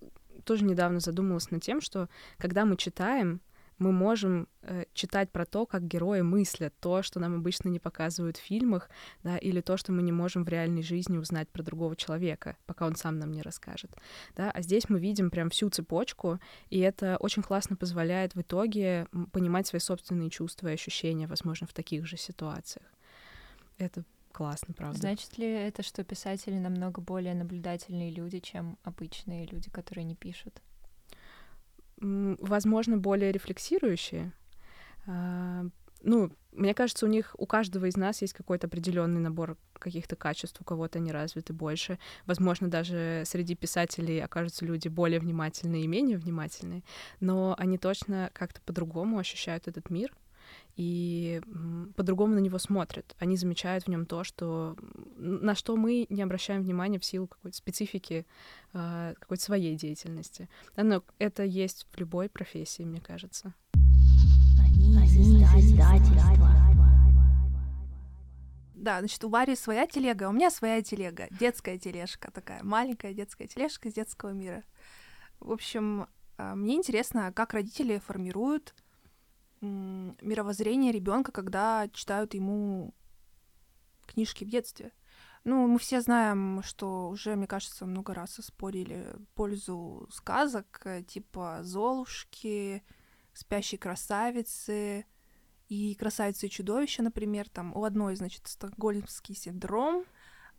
тоже 0.44 0.64
недавно 0.64 1.00
задумалась 1.00 1.50
над 1.50 1.62
тем, 1.62 1.80
что 1.80 2.08
когда 2.38 2.64
мы 2.64 2.76
читаем, 2.76 3.40
мы 3.78 3.92
можем 3.92 4.48
э, 4.62 4.84
читать 4.94 5.30
про 5.30 5.44
то, 5.44 5.66
как 5.66 5.86
герои 5.86 6.22
мыслят, 6.22 6.74
то, 6.80 7.02
что 7.02 7.20
нам 7.20 7.34
обычно 7.34 7.68
не 7.68 7.78
показывают 7.78 8.36
в 8.36 8.40
фильмах, 8.40 8.88
да, 9.22 9.36
или 9.36 9.60
то, 9.60 9.76
что 9.76 9.92
мы 9.92 10.02
не 10.02 10.12
можем 10.12 10.44
в 10.44 10.48
реальной 10.48 10.82
жизни 10.82 11.18
узнать 11.18 11.48
про 11.48 11.62
другого 11.62 11.96
человека, 11.96 12.56
пока 12.66 12.86
он 12.86 12.96
сам 12.96 13.18
нам 13.18 13.32
не 13.32 13.42
расскажет. 13.42 13.90
Да. 14.34 14.50
А 14.50 14.62
здесь 14.62 14.88
мы 14.88 14.98
видим 14.98 15.30
прям 15.30 15.50
всю 15.50 15.68
цепочку, 15.68 16.40
и 16.70 16.78
это 16.78 17.16
очень 17.20 17.42
классно 17.42 17.76
позволяет 17.76 18.34
в 18.34 18.40
итоге 18.40 19.06
понимать 19.32 19.66
свои 19.66 19.80
собственные 19.80 20.30
чувства 20.30 20.68
и 20.68 20.74
ощущения, 20.74 21.26
возможно, 21.26 21.66
в 21.66 21.72
таких 21.72 22.06
же 22.06 22.16
ситуациях. 22.16 22.86
Это 23.78 24.04
классно, 24.32 24.74
правда. 24.74 24.98
Значит 24.98 25.36
ли 25.38 25.46
это, 25.46 25.82
что 25.82 26.02
писатели 26.04 26.54
намного 26.54 27.00
более 27.00 27.34
наблюдательные 27.34 28.10
люди, 28.10 28.38
чем 28.38 28.78
обычные 28.84 29.46
люди, 29.46 29.70
которые 29.70 30.04
не 30.04 30.14
пишут? 30.14 30.62
Возможно, 31.98 32.98
более 32.98 33.32
рефлексирующие. 33.32 34.32
А, 35.06 35.66
ну, 36.02 36.30
мне 36.52 36.74
кажется, 36.74 37.06
у 37.06 37.08
них, 37.08 37.34
у 37.38 37.46
каждого 37.46 37.86
из 37.86 37.96
нас 37.96 38.22
есть 38.22 38.32
какой-то 38.32 38.66
определенный 38.66 39.20
набор 39.20 39.56
каких-то 39.74 40.16
качеств, 40.16 40.60
у 40.60 40.64
кого-то 40.64 40.98
они 40.98 41.12
развиты 41.12 41.52
больше. 41.52 41.98
Возможно, 42.26 42.68
даже 42.68 43.22
среди 43.26 43.54
писателей 43.54 44.20
окажутся 44.20 44.64
люди 44.64 44.88
более 44.88 45.20
внимательные 45.20 45.84
и 45.84 45.86
менее 45.86 46.16
внимательные, 46.16 46.82
но 47.20 47.54
они 47.58 47.78
точно 47.78 48.30
как-то 48.32 48.60
по-другому 48.62 49.18
ощущают 49.18 49.68
этот 49.68 49.90
мир 49.90 50.14
и 50.76 51.40
по-другому 51.96 52.34
на 52.34 52.38
него 52.38 52.58
смотрят. 52.58 53.16
Они 53.18 53.36
замечают 53.36 53.84
в 53.84 53.88
нем 53.88 54.04
то, 54.04 54.24
что 54.24 54.76
на 55.16 55.54
что 55.54 55.76
мы 55.76 56.06
не 56.10 56.22
обращаем 56.22 56.62
внимания 56.62 56.98
в 56.98 57.04
силу 57.04 57.26
какой-то 57.26 57.56
специфики 57.56 58.26
а, 58.72 59.14
какой-то 59.14 59.42
своей 59.42 59.74
деятельности. 59.74 60.48
Но 60.76 61.02
это 61.18 61.44
есть 61.44 61.86
в 61.90 61.98
любой 61.98 62.28
профессии, 62.28 62.82
мне 62.82 63.00
кажется. 63.00 63.54
Да, 68.74 68.98
значит, 68.98 69.24
у 69.24 69.30
Вари 69.30 69.56
своя 69.56 69.86
телега, 69.86 70.26
а 70.26 70.28
у 70.28 70.32
меня 70.32 70.50
своя 70.50 70.82
телега. 70.82 71.26
Детская 71.40 71.78
тележка 71.78 72.30
такая, 72.30 72.62
маленькая 72.62 73.14
детская 73.14 73.46
тележка 73.46 73.88
из 73.88 73.94
детского 73.94 74.30
мира. 74.30 74.62
В 75.40 75.50
общем, 75.50 76.06
а, 76.36 76.54
мне 76.54 76.76
интересно, 76.76 77.32
как 77.32 77.54
родители 77.54 77.98
формируют 77.98 78.74
мировоззрение 79.60 80.92
ребенка, 80.92 81.32
когда 81.32 81.88
читают 81.92 82.34
ему 82.34 82.94
книжки 84.06 84.44
в 84.44 84.48
детстве. 84.48 84.92
Ну, 85.44 85.68
мы 85.68 85.78
все 85.78 86.00
знаем, 86.00 86.60
что 86.64 87.08
уже, 87.08 87.36
мне 87.36 87.46
кажется, 87.46 87.86
много 87.86 88.14
раз 88.14 88.40
спорили 88.42 89.14
пользу 89.34 90.08
сказок, 90.10 90.82
э, 90.84 91.04
типа 91.04 91.60
Золушки, 91.62 92.82
Спящей 93.32 93.78
красавицы 93.78 95.06
и 95.68 95.94
Красавицы 95.94 96.46
и 96.46 96.50
чудовища, 96.50 97.04
например. 97.04 97.48
Там 97.48 97.76
у 97.76 97.84
одной, 97.84 98.16
значит, 98.16 98.48
стокгольмский 98.48 99.36
синдром, 99.36 100.04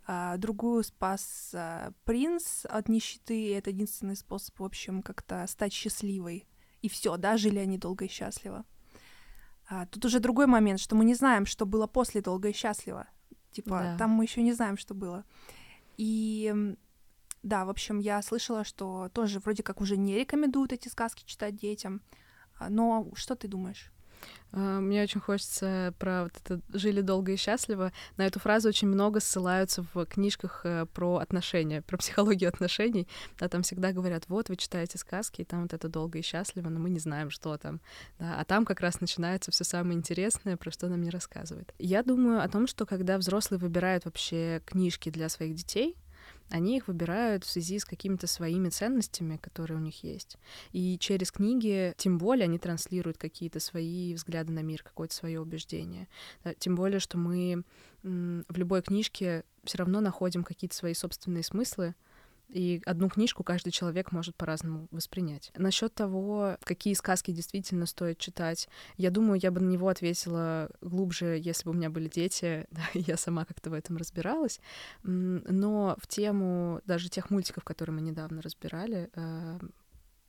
а 0.05 0.37
другую 0.37 0.83
спас 0.83 1.51
а, 1.53 1.91
принц 2.05 2.63
от 2.63 2.87
нищеты, 2.87 3.37
и 3.37 3.49
это 3.49 3.71
единственный 3.71 4.15
способ, 4.15 4.57
в 4.57 4.63
общем, 4.63 5.01
как-то 5.01 5.45
стать 5.47 5.73
счастливой. 5.73 6.47
И 6.81 6.87
все, 6.87 7.17
да, 7.17 7.35
жили 7.35 7.59
они 7.59 7.77
долго 7.77 8.05
и 8.05 8.09
счастливо. 8.09 8.63
А, 9.69 9.85
тут 9.85 10.05
уже 10.05 10.19
другой 10.19 10.47
момент, 10.47 10.79
что 10.79 10.95
мы 10.95 11.05
не 11.05 11.13
знаем, 11.13 11.45
что 11.45 11.65
было 11.65 11.87
после 11.87 12.21
долго 12.21 12.49
и 12.49 12.53
счастливо. 12.53 13.07
Типа, 13.51 13.79
да. 13.81 13.97
там 13.97 14.11
мы 14.11 14.23
еще 14.23 14.41
не 14.41 14.53
знаем, 14.53 14.77
что 14.77 14.93
было. 14.93 15.25
И 15.97 16.75
да, 17.43 17.65
в 17.65 17.69
общем, 17.69 17.99
я 17.99 18.21
слышала, 18.21 18.63
что 18.63 19.09
тоже 19.13 19.39
вроде 19.39 19.63
как 19.63 19.81
уже 19.81 19.97
не 19.97 20.15
рекомендуют 20.15 20.73
эти 20.73 20.87
сказки 20.87 21.23
читать 21.25 21.55
детям. 21.55 22.01
А, 22.59 22.69
но 22.69 23.09
что 23.15 23.35
ты 23.35 23.47
думаешь? 23.47 23.91
А, 24.51 24.79
мне 24.79 25.03
очень 25.03 25.19
хочется 25.19 25.93
про 25.99 26.23
вот 26.23 26.33
это 26.43 26.61
«жили 26.73 27.01
долго 27.01 27.33
и 27.33 27.35
счастливо». 27.35 27.91
На 28.17 28.25
эту 28.25 28.39
фразу 28.39 28.69
очень 28.69 28.87
много 28.87 29.19
ссылаются 29.19 29.85
в 29.93 30.05
книжках 30.05 30.61
э, 30.63 30.85
про 30.93 31.17
отношения, 31.17 31.81
про 31.81 31.97
психологию 31.97 32.49
отношений. 32.49 33.07
Да, 33.39 33.47
там 33.49 33.63
всегда 33.63 33.91
говорят, 33.91 34.25
вот, 34.27 34.49
вы 34.49 34.55
читаете 34.55 34.97
сказки, 34.97 35.41
и 35.41 35.45
там 35.45 35.63
вот 35.63 35.73
это 35.73 35.89
«долго 35.89 36.19
и 36.19 36.21
счастливо», 36.21 36.69
но 36.69 36.79
мы 36.79 36.89
не 36.89 36.99
знаем, 36.99 37.29
что 37.29 37.57
там. 37.57 37.81
Да, 38.19 38.39
а 38.39 38.45
там 38.45 38.65
как 38.65 38.79
раз 38.79 39.01
начинается 39.01 39.51
все 39.51 39.63
самое 39.63 39.97
интересное, 39.97 40.57
про 40.57 40.71
что 40.71 40.87
нам 40.87 41.01
не 41.01 41.09
рассказывают. 41.09 41.73
Я 41.79 42.03
думаю 42.03 42.41
о 42.41 42.47
том, 42.47 42.67
что 42.67 42.85
когда 42.85 43.17
взрослые 43.17 43.59
выбирают 43.59 44.05
вообще 44.05 44.61
книжки 44.65 45.09
для 45.09 45.29
своих 45.29 45.55
детей, 45.55 45.95
они 46.49 46.77
их 46.77 46.87
выбирают 46.87 47.43
в 47.43 47.49
связи 47.49 47.79
с 47.79 47.85
какими-то 47.85 48.27
своими 48.27 48.69
ценностями, 48.69 49.37
которые 49.37 49.77
у 49.77 49.81
них 49.81 50.03
есть. 50.03 50.37
И 50.71 50.97
через 50.99 51.31
книги, 51.31 51.93
тем 51.97 52.17
более, 52.17 52.45
они 52.45 52.57
транслируют 52.57 53.17
какие-то 53.17 53.59
свои 53.59 54.13
взгляды 54.13 54.51
на 54.53 54.61
мир, 54.61 54.83
какое-то 54.83 55.13
свое 55.13 55.41
убеждение. 55.41 56.07
Тем 56.59 56.75
более, 56.75 56.99
что 56.99 57.17
мы 57.17 57.63
в 58.03 58.57
любой 58.57 58.81
книжке 58.81 59.43
все 59.63 59.79
равно 59.79 59.99
находим 59.99 60.43
какие-то 60.43 60.75
свои 60.75 60.93
собственные 60.93 61.43
смыслы, 61.43 61.95
и 62.49 62.81
одну 62.85 63.09
книжку 63.09 63.43
каждый 63.43 63.71
человек 63.71 64.11
может 64.11 64.35
по-разному 64.35 64.87
воспринять. 64.91 65.51
Насчет 65.57 65.93
того, 65.93 66.57
какие 66.63 66.93
сказки 66.93 67.31
действительно 67.31 67.85
стоит 67.85 68.17
читать, 68.17 68.69
я 68.95 69.11
думаю, 69.11 69.39
я 69.41 69.51
бы 69.51 69.59
на 69.59 69.69
него 69.69 69.89
ответила 69.89 70.69
глубже, 70.81 71.39
если 71.41 71.65
бы 71.65 71.71
у 71.71 71.73
меня 71.73 71.89
были 71.89 72.07
дети, 72.07 72.67
я 72.93 73.17
сама 73.17 73.45
как-то 73.45 73.69
в 73.69 73.73
этом 73.73 73.97
разбиралась. 73.97 74.59
Но 75.03 75.97
в 75.99 76.07
тему 76.07 76.81
даже 76.85 77.09
тех 77.09 77.29
мультиков, 77.29 77.63
которые 77.63 77.95
мы 77.95 78.01
недавно 78.01 78.41
разбирали, 78.41 79.09
э, 79.13 79.59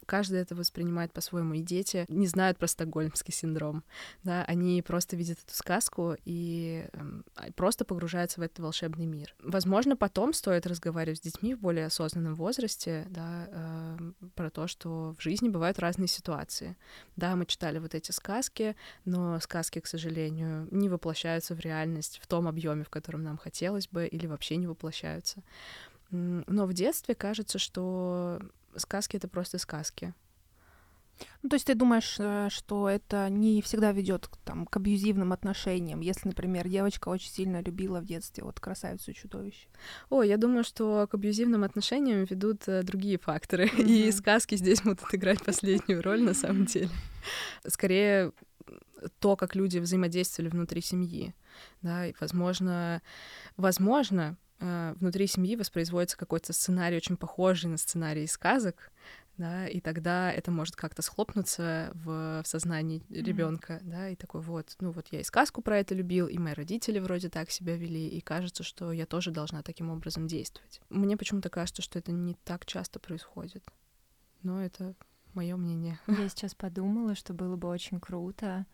каждый 0.09 0.41
это 0.41 0.55
воспринимает 0.55 1.13
по-своему. 1.13 1.55
И 1.55 1.63
дети 1.63 2.07
не 2.09 2.27
знают 2.27 2.59
про 2.59 2.67
стокгольмский 2.67 3.33
синдром. 3.33 3.85
Да? 4.25 4.43
Они 4.45 4.81
просто 4.83 5.17
видят 5.17 5.39
эту 5.47 5.55
сказку 5.55 6.17
и 6.25 6.89
э, 6.93 7.51
просто 7.55 7.85
погружаются 7.85 8.41
в 8.41 8.43
этот 8.43 8.59
волшебный 8.61 9.05
мир. 9.05 9.35
Возможно, 9.43 9.97
потом 9.97 10.33
стоит 10.33 10.67
разговаривать 10.67 11.19
с 11.19 11.21
детьми 11.21 11.55
в 11.55 11.61
более 11.61 11.87
осознанном 11.87 12.35
возрасте 12.35 13.07
да, 13.11 13.49
э, 13.51 13.99
про 14.35 14.51
то, 14.51 14.67
что 14.67 15.15
в 15.19 15.23
жизни 15.23 15.51
бывают 15.51 15.79
разные 15.79 16.09
ситуации. 16.09 16.77
Да, 17.17 17.37
мы 17.37 17.45
читали 17.45 17.79
вот 17.79 17.95
эти 17.95 18.11
сказки, 18.11 18.77
но 19.05 19.39
сказки, 19.41 19.79
к 19.81 19.87
сожалению, 19.87 20.69
не 20.71 20.89
воплощаются 20.89 21.55
в 21.55 21.61
реальность 21.61 22.19
в 22.23 22.27
том 22.27 22.49
объеме, 22.49 22.85
в 22.85 22.91
котором 22.91 23.23
нам 23.23 23.37
хотелось 23.37 23.89
бы, 23.89 24.07
или 24.07 24.27
вообще 24.27 24.57
не 24.57 24.67
воплощаются. 24.67 25.43
Но 26.11 26.65
в 26.65 26.73
детстве 26.73 27.15
кажется, 27.15 27.59
что 27.59 28.41
сказки 28.79 29.17
это 29.17 29.29
просто 29.29 29.59
сказки. 29.59 30.15
Ну, 31.43 31.49
то 31.49 31.57
есть 31.57 31.67
ты 31.67 31.75
думаешь, 31.75 32.17
э, 32.19 32.49
что 32.51 32.89
это 32.89 33.29
не 33.29 33.61
всегда 33.63 33.93
ведет 33.93 34.29
там, 34.45 34.67
к 34.67 34.77
абьюзивным 34.77 35.33
отношениям, 35.33 36.01
если, 36.01 36.29
например, 36.29 36.69
девочка 36.69 37.09
очень 37.09 37.31
сильно 37.31 37.61
любила 37.61 38.01
в 38.01 38.05
детстве 38.05 38.45
вот 38.45 38.61
красавицу 38.61 39.11
и 39.11 39.15
чудовище? 39.15 39.69
О, 40.11 40.23
я 40.23 40.37
думаю, 40.37 40.65
что 40.65 41.07
к 41.11 41.15
абьюзивным 41.15 41.65
отношениям 41.65 42.25
ведут 42.25 42.69
э, 42.69 42.83
другие 42.83 43.19
факторы, 43.19 43.67
mm-hmm. 43.67 43.83
и 44.09 44.13
сказки 44.13 44.57
здесь 44.57 44.83
будут 44.83 45.03
играть 45.13 45.45
последнюю 45.45 46.03
роль 46.03 46.23
на 46.23 46.35
самом 46.35 46.67
деле. 46.67 46.91
Скорее, 47.67 48.33
то, 49.19 49.37
как 49.37 49.55
люди 49.55 49.79
взаимодействовали 49.79 50.51
внутри 50.51 50.81
семьи, 50.81 51.35
да, 51.83 52.07
и, 52.07 52.15
возможно, 52.21 53.03
возможно, 53.57 54.37
э, 54.61 54.95
внутри 54.99 55.27
семьи 55.27 55.57
воспроизводится 55.57 56.17
какой-то 56.17 56.53
сценарий, 56.53 56.97
очень 56.97 57.17
похожий 57.17 57.71
на 57.71 57.77
сценарий 57.77 58.27
сказок, 58.27 58.91
да, 59.39 59.69
и 59.69 59.81
тогда 59.81 60.33
это 60.33 60.51
может 60.51 60.75
как-то 60.75 61.01
схлопнуться 61.01 61.93
в, 61.95 62.43
в 62.43 62.47
сознании 62.47 63.01
mm-hmm. 63.01 63.23
ребенка, 63.23 63.81
да, 63.83 64.09
и 64.09 64.17
такой 64.17 64.41
вот, 64.41 64.77
ну 64.81 64.91
вот 64.91 65.07
я 65.13 65.21
и 65.21 65.25
сказку 65.25 65.63
про 65.63 65.79
это 65.79 65.95
любил, 65.95 66.27
и 66.27 66.39
мои 66.39 66.55
родители 66.55 66.99
вроде 66.99 67.29
так 67.31 67.51
себя 67.51 67.77
вели, 67.77 68.09
и 68.09 68.21
кажется, 68.21 68.65
что 68.65 68.91
я 68.91 69.07
тоже 69.07 69.31
должна 69.31 69.63
таким 69.63 69.91
образом 69.91 70.27
действовать. 70.27 70.81
Мне 70.91 71.17
почему-то 71.17 71.51
кажется, 71.51 71.83
что 71.83 72.01
это 72.01 72.11
не 72.11 72.35
так 72.45 72.67
часто 72.67 72.99
происходит, 72.99 73.65
но 74.43 74.63
это 74.63 74.97
мое 75.35 75.57
мнение. 75.57 76.01
Я 76.09 76.29
сейчас 76.29 76.55
подумала, 76.57 77.15
что 77.15 77.33
было 77.33 77.55
бы 77.55 77.69
очень 77.69 78.01
круто 78.01 78.67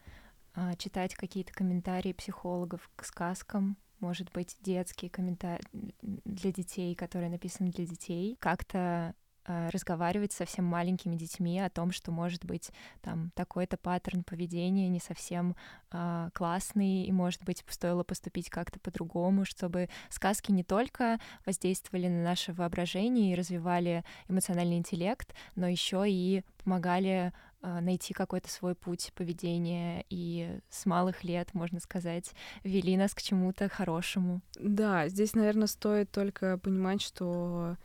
а, 0.54 0.74
читать 0.76 1.14
какие-то 1.14 1.52
комментарии 1.52 2.12
психологов 2.14 2.90
к 2.96 3.04
сказкам, 3.04 3.76
может 4.04 4.30
быть, 4.32 4.56
детские 4.60 5.10
комментарии 5.10 5.64
для 6.02 6.52
детей, 6.52 6.94
которые 6.94 7.30
написаны 7.30 7.70
для 7.70 7.86
детей, 7.86 8.36
как-то 8.38 9.14
э, 9.46 9.70
разговаривать 9.70 10.32
со 10.32 10.38
совсем 10.44 10.66
маленькими 10.66 11.16
детьми 11.16 11.58
о 11.58 11.70
том, 11.70 11.90
что 11.90 12.12
может 12.12 12.44
быть 12.44 12.70
там 13.00 13.30
такой-то 13.34 13.78
паттерн 13.78 14.22
поведения 14.22 14.90
не 14.90 15.00
совсем 15.00 15.56
э, 15.90 16.28
классный, 16.34 17.04
и 17.04 17.12
может 17.12 17.42
быть 17.44 17.64
стоило 17.66 18.04
поступить 18.04 18.50
как-то 18.50 18.78
по-другому, 18.78 19.46
чтобы 19.46 19.88
сказки 20.10 20.52
не 20.52 20.64
только 20.64 21.18
воздействовали 21.46 22.08
на 22.08 22.22
наше 22.22 22.52
воображение 22.52 23.32
и 23.32 23.34
развивали 23.34 24.04
эмоциональный 24.28 24.76
интеллект, 24.76 25.34
но 25.56 25.66
еще 25.66 26.04
и 26.06 26.44
помогали 26.62 27.32
найти 27.80 28.14
какой-то 28.14 28.50
свой 28.50 28.74
путь 28.74 29.12
поведения 29.14 30.04
и 30.10 30.58
с 30.70 30.86
малых 30.86 31.24
лет, 31.24 31.54
можно 31.54 31.80
сказать, 31.80 32.32
вели 32.62 32.96
нас 32.96 33.14
к 33.14 33.22
чему-то 33.22 33.68
хорошему. 33.68 34.40
Да, 34.58 35.08
здесь, 35.08 35.34
наверное, 35.34 35.66
стоит 35.66 36.10
только 36.10 36.58
понимать, 36.58 37.00
что 37.00 37.76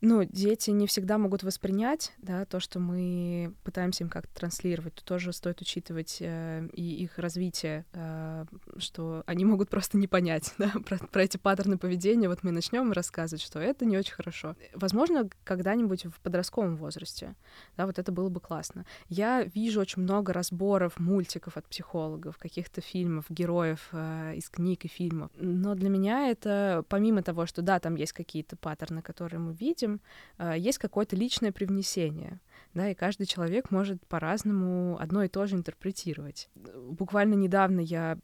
ну, 0.00 0.24
дети 0.24 0.70
не 0.70 0.86
всегда 0.86 1.18
могут 1.18 1.42
воспринять, 1.42 2.12
да, 2.18 2.44
то, 2.46 2.58
что 2.58 2.80
мы 2.80 3.54
пытаемся 3.64 4.04
им 4.04 4.10
как-то 4.10 4.34
транслировать, 4.34 4.94
то 4.94 5.04
тоже 5.04 5.32
стоит 5.32 5.60
учитывать 5.60 6.18
э, 6.20 6.68
и 6.72 7.02
их 7.02 7.18
развитие, 7.18 7.84
э, 7.92 8.44
что 8.78 9.22
они 9.26 9.44
могут 9.44 9.68
просто 9.68 9.98
не 9.98 10.06
понять, 10.06 10.54
да, 10.58 10.72
про, 10.86 10.98
про 10.98 11.22
эти 11.22 11.36
паттерны 11.36 11.76
поведения. 11.76 12.28
Вот 12.28 12.42
мы 12.42 12.50
начнем 12.50 12.92
рассказывать, 12.92 13.42
что 13.42 13.58
это 13.58 13.84
не 13.84 13.98
очень 13.98 14.14
хорошо. 14.14 14.56
Возможно, 14.74 15.28
когда-нибудь 15.44 16.06
в 16.06 16.20
подростковом 16.20 16.76
возрасте, 16.76 17.34
да, 17.76 17.86
вот 17.86 17.98
это 17.98 18.10
было 18.10 18.30
бы 18.30 18.40
классно. 18.40 18.86
Я 19.08 19.44
вижу 19.44 19.80
очень 19.80 20.02
много 20.02 20.32
разборов 20.32 20.98
мультиков 20.98 21.56
от 21.56 21.66
психологов, 21.66 22.38
каких-то 22.38 22.80
фильмов, 22.80 23.26
героев 23.28 23.88
э, 23.92 24.34
из 24.36 24.48
книг 24.48 24.84
и 24.86 24.88
фильмов. 24.88 25.30
Но 25.34 25.74
для 25.74 25.90
меня 25.90 26.30
это, 26.30 26.84
помимо 26.88 27.22
того, 27.22 27.44
что 27.44 27.60
да, 27.60 27.80
там 27.80 27.96
есть 27.96 28.12
какие-то 28.12 28.56
паттерны, 28.56 29.02
которые 29.02 29.40
мы 29.40 29.52
видим, 29.52 29.89
э, 30.38 30.54
есть 30.56 30.78
какое-то 30.78 31.16
личное 31.16 31.52
привнесение 31.52 32.40
да, 32.74 32.90
и 32.90 32.94
каждый 32.94 33.26
человек 33.26 33.70
может 33.70 34.06
по-разному 34.06 34.96
одно 35.00 35.24
и 35.24 35.28
то 35.28 35.46
же 35.46 35.56
интерпретировать. 35.56 36.48
Буквально 36.54 37.34
недавно 37.34 37.80
я 37.80 38.18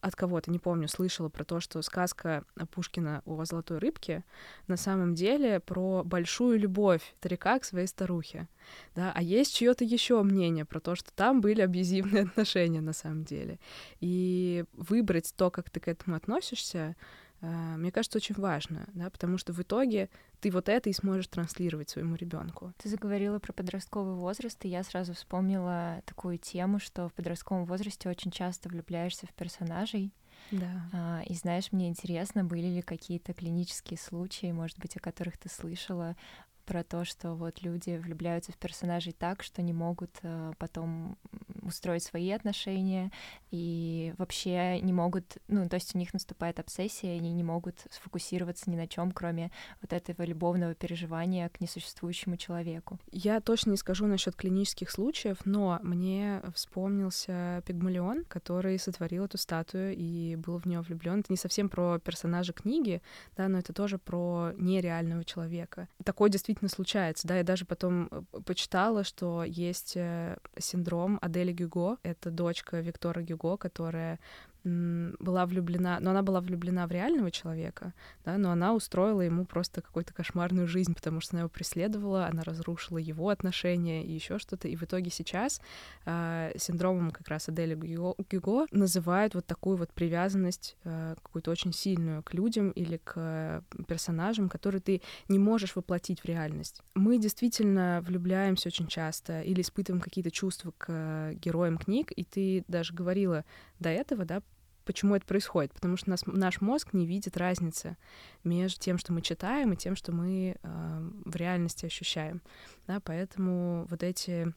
от 0.00 0.16
кого-то, 0.16 0.50
не 0.50 0.58
помню, 0.58 0.88
слышала 0.88 1.28
про 1.28 1.44
то, 1.44 1.60
что 1.60 1.80
сказка 1.80 2.44
Пушкина 2.72 3.22
о 3.24 3.44
золотой 3.44 3.78
рыбке 3.78 4.24
на 4.66 4.76
самом 4.76 5.14
деле 5.14 5.60
про 5.60 6.02
большую 6.02 6.58
любовь 6.58 7.14
старика 7.18 7.56
к 7.60 7.64
своей 7.64 7.86
старухе. 7.86 8.48
Да? 8.96 9.12
А 9.14 9.22
есть 9.22 9.54
чье-то 9.54 9.84
еще 9.84 10.20
мнение 10.24 10.64
про 10.64 10.80
то, 10.80 10.96
что 10.96 11.12
там 11.12 11.40
были 11.40 11.60
абьюзивные 11.60 12.22
отношения 12.24 12.80
на 12.80 12.92
самом 12.92 13.22
деле. 13.22 13.60
И 14.00 14.64
выбрать 14.72 15.32
то, 15.36 15.52
как 15.52 15.70
ты 15.70 15.78
к 15.78 15.86
этому 15.86 16.16
относишься, 16.16 16.96
мне 17.42 17.90
кажется, 17.90 18.18
очень 18.18 18.36
важно, 18.36 18.86
да, 18.94 19.10
потому 19.10 19.36
что 19.36 19.52
в 19.52 19.60
итоге 19.60 20.08
ты 20.40 20.50
вот 20.50 20.68
это 20.68 20.88
и 20.88 20.92
сможешь 20.92 21.26
транслировать 21.26 21.90
своему 21.90 22.14
ребенку. 22.14 22.72
Ты 22.78 22.88
заговорила 22.88 23.38
про 23.40 23.52
подростковый 23.52 24.14
возраст, 24.14 24.64
и 24.64 24.68
я 24.68 24.82
сразу 24.84 25.12
вспомнила 25.14 26.02
такую 26.06 26.38
тему, 26.38 26.78
что 26.78 27.08
в 27.08 27.12
подростковом 27.14 27.64
возрасте 27.64 28.08
очень 28.08 28.30
часто 28.30 28.68
влюбляешься 28.68 29.26
в 29.26 29.34
персонажей. 29.34 30.12
Да. 30.50 30.88
А, 30.92 31.22
и 31.26 31.34
знаешь, 31.34 31.72
мне 31.72 31.88
интересно, 31.88 32.44
были 32.44 32.66
ли 32.66 32.82
какие-то 32.82 33.32
клинические 33.32 33.98
случаи, 33.98 34.52
может 34.52 34.78
быть, 34.78 34.96
о 34.96 35.00
которых 35.00 35.36
ты 35.36 35.48
слышала, 35.48 36.16
про 36.64 36.84
то, 36.84 37.04
что 37.04 37.34
вот 37.34 37.62
люди 37.62 37.96
влюбляются 37.96 38.52
в 38.52 38.56
персонажей 38.56 39.12
так, 39.12 39.42
что 39.42 39.62
не 39.62 39.72
могут 39.72 40.10
э, 40.22 40.52
потом 40.58 41.16
устроить 41.62 42.02
свои 42.02 42.30
отношения 42.30 43.10
и 43.50 44.14
вообще 44.18 44.80
не 44.80 44.92
могут, 44.92 45.38
ну, 45.48 45.68
то 45.68 45.74
есть 45.74 45.94
у 45.94 45.98
них 45.98 46.12
наступает 46.12 46.58
обсессия, 46.58 47.16
они 47.16 47.32
не 47.32 47.42
могут 47.42 47.86
сфокусироваться 47.90 48.70
ни 48.70 48.76
на 48.76 48.86
чем, 48.88 49.12
кроме 49.12 49.50
вот 49.80 49.92
этого 49.92 50.22
любовного 50.22 50.74
переживания 50.74 51.48
к 51.48 51.60
несуществующему 51.60 52.36
человеку. 52.36 52.98
Я 53.10 53.40
точно 53.40 53.70
не 53.70 53.76
скажу 53.76 54.06
насчет 54.06 54.36
клинических 54.36 54.90
случаев, 54.90 55.38
но 55.44 55.78
мне 55.82 56.42
вспомнился 56.54 57.62
Пигмалион, 57.66 58.24
который 58.24 58.78
сотворил 58.78 59.24
эту 59.24 59.38
статую 59.38 59.94
и 59.96 60.36
был 60.36 60.58
в 60.58 60.66
нее 60.66 60.80
влюблен. 60.80 61.20
Это 61.20 61.32
не 61.32 61.36
совсем 61.36 61.68
про 61.68 61.98
персонажа 61.98 62.52
книги, 62.52 63.02
да, 63.36 63.48
но 63.48 63.58
это 63.58 63.72
тоже 63.72 63.98
про 63.98 64.52
нереального 64.56 65.24
человека. 65.24 65.88
Такой 66.04 66.30
действительно 66.30 66.51
действительно 66.52 66.68
случается, 66.68 67.28
да, 67.28 67.36
я 67.36 67.44
даже 67.44 67.64
потом 67.64 68.08
э, 68.10 68.22
почитала, 68.44 69.04
что 69.04 69.44
есть 69.44 69.96
э, 69.96 70.36
синдром 70.58 71.18
Адели 71.22 71.52
Гюго, 71.52 71.98
это 72.02 72.30
дочка 72.30 72.80
Виктора 72.80 73.22
Гюго, 73.22 73.56
которая 73.56 74.18
была 74.64 75.46
влюблена, 75.46 75.98
но 76.00 76.10
она 76.10 76.22
была 76.22 76.40
влюблена 76.40 76.86
в 76.86 76.92
реального 76.92 77.30
человека, 77.30 77.92
да, 78.24 78.38
но 78.38 78.52
она 78.52 78.74
устроила 78.74 79.20
ему 79.20 79.44
просто 79.44 79.82
какую-то 79.82 80.14
кошмарную 80.14 80.68
жизнь, 80.68 80.94
потому 80.94 81.20
что 81.20 81.34
она 81.34 81.40
его 81.40 81.48
преследовала, 81.48 82.26
она 82.26 82.44
разрушила 82.44 82.98
его 82.98 83.30
отношения 83.30 84.04
и 84.04 84.12
еще 84.12 84.38
что-то, 84.38 84.68
и 84.68 84.76
в 84.76 84.82
итоге 84.84 85.10
сейчас 85.10 85.60
э, 86.04 86.52
синдромом 86.56 87.10
как 87.10 87.28
раз 87.28 87.48
Адели 87.48 87.74
Гюго, 87.74 88.66
называют 88.70 89.34
вот 89.34 89.46
такую 89.46 89.76
вот 89.76 89.92
привязанность 89.92 90.76
э, 90.84 91.16
какую-то 91.20 91.50
очень 91.50 91.72
сильную 91.72 92.22
к 92.22 92.32
людям 92.32 92.70
или 92.70 93.00
к 93.02 93.64
персонажам, 93.88 94.48
которые 94.48 94.80
ты 94.80 95.02
не 95.28 95.38
можешь 95.38 95.74
воплотить 95.74 96.20
в 96.20 96.24
реальность. 96.24 96.82
Мы 96.94 97.18
действительно 97.18 98.00
влюбляемся 98.06 98.68
очень 98.68 98.86
часто 98.86 99.42
или 99.42 99.60
испытываем 99.60 100.00
какие-то 100.00 100.30
чувства 100.30 100.72
к 100.78 101.32
героям 101.34 101.78
книг, 101.78 102.12
и 102.14 102.24
ты 102.24 102.64
даже 102.68 102.94
говорила 102.94 103.44
до 103.80 103.88
этого, 103.88 104.24
да, 104.24 104.42
Почему 104.84 105.14
это 105.14 105.26
происходит? 105.26 105.72
Потому 105.72 105.96
что 105.96 106.10
нас, 106.10 106.26
наш 106.26 106.60
мозг 106.60 106.92
не 106.92 107.06
видит 107.06 107.36
разницы 107.36 107.96
между 108.44 108.80
тем, 108.80 108.98
что 108.98 109.12
мы 109.12 109.22
читаем, 109.22 109.72
и 109.72 109.76
тем, 109.76 109.96
что 109.96 110.12
мы 110.12 110.56
э, 110.60 111.10
в 111.24 111.36
реальности 111.36 111.86
ощущаем. 111.86 112.42
Да, 112.86 113.00
поэтому 113.00 113.86
вот 113.90 114.02
эти 114.02 114.52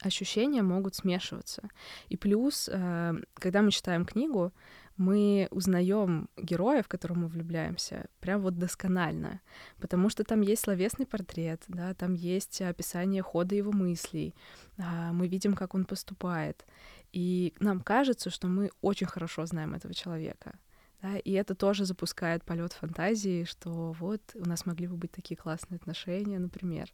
ощущения 0.00 0.62
могут 0.62 0.94
смешиваться. 0.94 1.68
И 2.08 2.16
плюс, 2.16 2.68
э, 2.72 3.14
когда 3.34 3.62
мы 3.62 3.70
читаем 3.70 4.04
книгу, 4.04 4.52
мы 5.00 5.48
узнаем 5.50 6.28
героя, 6.36 6.82
в 6.82 6.88
которого 6.88 7.20
мы 7.20 7.28
влюбляемся, 7.28 8.06
прям 8.20 8.42
вот 8.42 8.58
досконально, 8.58 9.40
потому 9.78 10.10
что 10.10 10.24
там 10.24 10.42
есть 10.42 10.64
словесный 10.64 11.06
портрет, 11.06 11.62
да, 11.68 11.94
там 11.94 12.12
есть 12.12 12.60
описание 12.60 13.22
хода 13.22 13.54
его 13.54 13.72
мыслей, 13.72 14.34
а, 14.76 15.14
мы 15.14 15.26
видим, 15.26 15.54
как 15.54 15.74
он 15.74 15.86
поступает, 15.86 16.66
и 17.12 17.54
нам 17.60 17.80
кажется, 17.80 18.30
что 18.30 18.48
мы 18.48 18.70
очень 18.80 19.06
хорошо 19.06 19.46
знаем 19.46 19.74
этого 19.74 19.94
человека. 19.94 20.58
Да, 21.02 21.16
и 21.16 21.32
это 21.32 21.54
тоже 21.54 21.86
запускает 21.86 22.44
полет 22.44 22.74
фантазии, 22.74 23.44
что 23.44 23.92
вот 23.92 24.20
у 24.34 24.46
нас 24.46 24.66
могли 24.66 24.86
бы 24.86 24.96
быть 24.96 25.10
такие 25.10 25.36
классные 25.36 25.76
отношения, 25.76 26.38
например. 26.38 26.92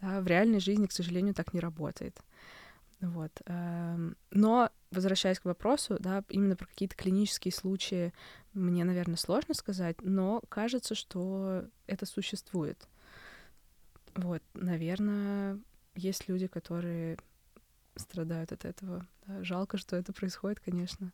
Да, 0.00 0.20
в 0.20 0.26
реальной 0.26 0.60
жизни, 0.60 0.86
к 0.86 0.92
сожалению, 0.92 1.34
так 1.34 1.54
не 1.54 1.60
работает. 1.60 2.20
Вот. 3.00 3.32
Эм, 3.46 4.16
но, 4.30 4.70
возвращаясь 4.90 5.40
к 5.40 5.46
вопросу, 5.46 5.96
да, 5.98 6.22
именно 6.28 6.56
про 6.56 6.66
какие-то 6.66 6.96
клинические 6.96 7.52
случаи 7.52 8.12
мне, 8.52 8.84
наверное, 8.84 9.16
сложно 9.16 9.54
сказать, 9.54 9.96
но 10.02 10.42
кажется, 10.48 10.94
что 10.94 11.64
это 11.86 12.06
существует. 12.06 12.88
Вот, 14.14 14.42
наверное, 14.54 15.58
есть 15.94 16.28
люди, 16.28 16.46
которые 16.46 17.18
страдают 18.00 18.52
от 18.52 18.64
этого. 18.64 19.06
Да, 19.26 19.42
жалко, 19.42 19.78
что 19.78 19.96
это 19.96 20.12
происходит, 20.12 20.60
конечно. 20.60 21.12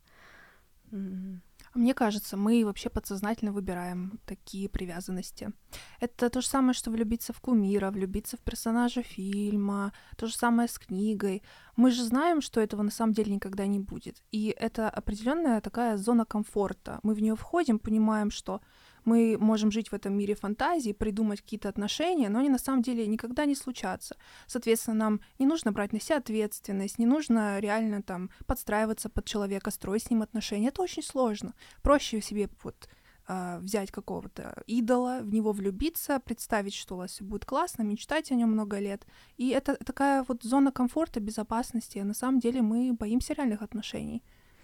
Mm-hmm. 0.91 1.39
Мне 1.73 1.95
кажется, 1.95 2.37
мы 2.37 2.63
вообще 2.65 2.89
подсознательно 2.89 3.51
выбираем 3.51 4.19
такие 4.27 4.69
привязанности. 4.69 5.51
Это 5.99 6.29
то 6.29 6.41
же 6.41 6.47
самое, 6.47 6.73
что 6.73 6.91
влюбиться 6.91 7.33
в 7.33 7.41
кумира, 7.41 7.89
влюбиться 7.89 8.37
в 8.37 8.41
персонажа 8.41 9.01
фильма, 9.01 9.91
то 10.15 10.27
же 10.27 10.35
самое 10.35 10.69
с 10.69 10.77
книгой. 10.77 11.41
Мы 11.75 11.89
же 11.89 12.03
знаем, 12.03 12.41
что 12.41 12.61
этого 12.61 12.83
на 12.83 12.91
самом 12.91 13.13
деле 13.13 13.33
никогда 13.33 13.65
не 13.65 13.79
будет. 13.79 14.21
И 14.31 14.55
это 14.55 14.87
определенная 14.87 15.61
такая 15.61 15.97
зона 15.97 16.25
комфорта. 16.25 16.99
Мы 17.01 17.15
в 17.15 17.21
нее 17.21 17.35
входим, 17.35 17.79
понимаем, 17.79 18.29
что 18.29 18.61
мы 19.05 19.37
можем 19.39 19.71
жить 19.71 19.89
в 19.89 19.93
этом 19.93 20.17
мире 20.17 20.35
фантазии, 20.35 20.91
придумать 20.91 21.41
какие-то 21.41 21.69
отношения, 21.69 22.29
но 22.29 22.39
они 22.39 22.49
на 22.49 22.57
самом 22.57 22.81
деле 22.81 23.05
никогда 23.07 23.45
не 23.45 23.55
случатся. 23.55 24.15
Соответственно, 24.47 24.97
нам 24.97 25.21
не 25.39 25.45
нужно 25.45 25.71
брать 25.71 25.93
на 25.93 25.99
себя 25.99 26.17
ответственность, 26.17 26.99
не 26.99 27.05
нужно 27.05 27.59
реально 27.59 28.01
там 28.01 28.29
подстраиваться 28.45 29.09
под 29.09 29.25
человека, 29.25 29.71
строить 29.71 30.03
с 30.03 30.09
ним 30.09 30.21
отношения. 30.21 30.69
Это 30.69 30.81
очень 30.81 31.03
сложно. 31.03 31.53
Проще 31.81 32.21
себе 32.21 32.49
вот 32.63 32.87
а, 33.25 33.59
взять 33.59 33.89
какого-то 33.89 34.63
идола, 34.67 35.19
в 35.21 35.33
него 35.33 35.53
влюбиться, 35.53 36.19
представить, 36.19 36.73
что 36.73 36.95
у 36.95 36.97
вас 36.97 37.11
все 37.11 37.23
будет 37.23 37.45
классно, 37.45 37.83
мечтать 37.83 38.31
о 38.31 38.35
нем 38.35 38.51
много 38.51 38.79
лет. 38.79 39.05
И 39.37 39.49
это 39.49 39.75
такая 39.75 40.25
вот 40.27 40.43
зона 40.43 40.71
комфорта, 40.73 41.21
безопасности. 41.21 41.99
На 41.99 42.13
самом 42.13 42.39
деле 42.39 42.61
мы 42.61 42.93
боимся 42.93 43.33
реальных 43.33 43.61
отношений. 43.61 44.23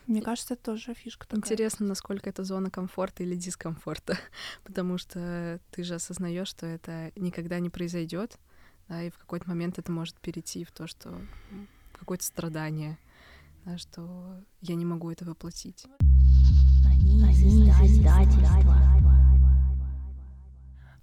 Мне 0.09 0.23
кажется, 0.23 0.55
это 0.55 0.63
тоже 0.63 0.95
фишка 0.95 1.27
такая. 1.27 1.39
Интересно, 1.39 1.85
насколько 1.85 2.27
это 2.27 2.43
зона 2.43 2.71
комфорта 2.71 3.21
или 3.21 3.35
дискомфорта, 3.35 4.17
потому 4.63 4.97
что 4.97 5.59
ты 5.69 5.83
же 5.83 5.93
осознаешь, 5.93 6.47
что 6.47 6.65
это 6.65 7.11
никогда 7.15 7.59
не 7.59 7.69
произойдет, 7.69 8.39
да, 8.87 9.03
и 9.03 9.11
в 9.11 9.19
какой-то 9.19 9.47
момент 9.47 9.77
это 9.77 9.91
может 9.91 10.19
перейти 10.19 10.63
в 10.63 10.71
то, 10.71 10.87
что 10.87 11.21
какое-то 11.93 12.23
страдание, 12.25 12.97
да, 13.65 13.77
что 13.77 14.43
я 14.61 14.73
не 14.73 14.83
могу 14.83 15.11
это 15.11 15.25
воплотить. 15.25 15.85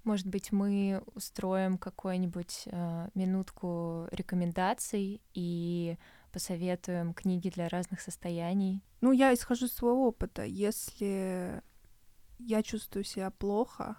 Может 0.03 0.27
быть, 0.27 0.51
мы 0.51 1.01
устроим 1.15 1.77
какую-нибудь 1.77 2.63
э, 2.65 3.09
минутку 3.13 4.07
рекомендаций 4.11 5.21
и 5.33 5.97
посоветуем 6.37 7.15
книги 7.15 7.49
для 7.49 7.67
разных 7.67 7.99
состояний? 7.99 8.83
Ну, 9.01 9.11
я 9.11 9.33
исхожу 9.33 9.65
из 9.65 9.73
своего 9.73 10.09
опыта. 10.09 10.43
Если 10.43 11.63
я 12.37 12.61
чувствую 12.61 13.03
себя 13.05 13.31
плохо, 13.31 13.97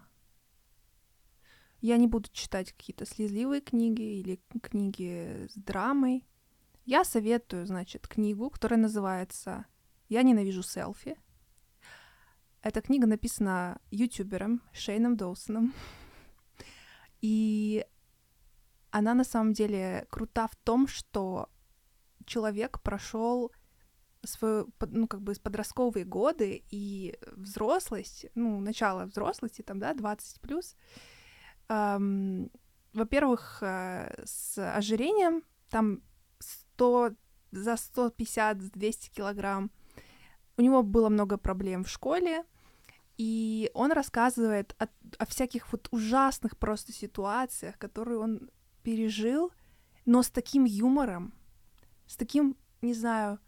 я 1.80 1.96
не 1.96 2.06
буду 2.06 2.28
читать 2.30 2.72
какие-то 2.72 3.06
слезливые 3.06 3.60
книги 3.60 4.20
или 4.20 4.40
книги 4.62 5.48
с 5.48 5.54
драмой. 5.56 6.24
Я 6.84 7.02
советую, 7.02 7.66
значит, 7.66 8.06
книгу, 8.06 8.50
которая 8.50 8.78
называется 8.78 9.66
«Я 10.08 10.22
ненавижу 10.22 10.62
селфи». 10.62 11.16
Эта 12.62 12.80
книга 12.82 13.08
написана 13.08 13.80
ютубером 13.90 14.62
Шейном 14.72 15.16
Доусоном. 15.16 15.74
И 17.20 17.84
она 18.92 19.14
на 19.14 19.24
самом 19.24 19.54
деле 19.54 20.06
крута 20.08 20.46
в 20.46 20.54
том, 20.54 20.86
что 20.86 21.48
человек 22.28 22.80
прошел 22.80 23.50
свою, 24.24 24.68
ну, 24.80 25.06
как 25.06 25.22
бы 25.22 25.34
подростковые 25.34 26.04
годы 26.04 26.62
и 26.70 27.18
взрослость, 27.32 28.26
ну, 28.34 28.60
начало 28.60 29.06
взрослости, 29.06 29.62
там, 29.62 29.78
да, 29.78 29.94
20 29.94 30.40
плюс, 30.40 30.76
эм, 31.68 32.50
во-первых, 32.92 33.58
э, 33.62 34.22
с 34.24 34.58
ожирением, 34.76 35.42
там 35.70 36.02
100, 36.38 37.12
за 37.50 37.76
150-200 37.76 39.10
килограмм, 39.14 39.70
у 40.56 40.62
него 40.62 40.82
было 40.82 41.08
много 41.08 41.38
проблем 41.38 41.84
в 41.84 41.88
школе, 41.88 42.44
и 43.16 43.70
он 43.74 43.92
рассказывает 43.92 44.74
о, 44.78 44.86
о 45.18 45.26
всяких 45.26 45.72
вот 45.72 45.88
ужасных 45.90 46.56
просто 46.56 46.92
ситуациях, 46.92 47.78
которые 47.78 48.18
он 48.18 48.50
пережил, 48.82 49.52
но 50.06 50.22
с 50.22 50.30
таким 50.30 50.64
юмором, 50.64 51.34
с 52.08 52.16
таким, 52.16 52.56
не 52.82 52.94
знаю, 52.94 53.38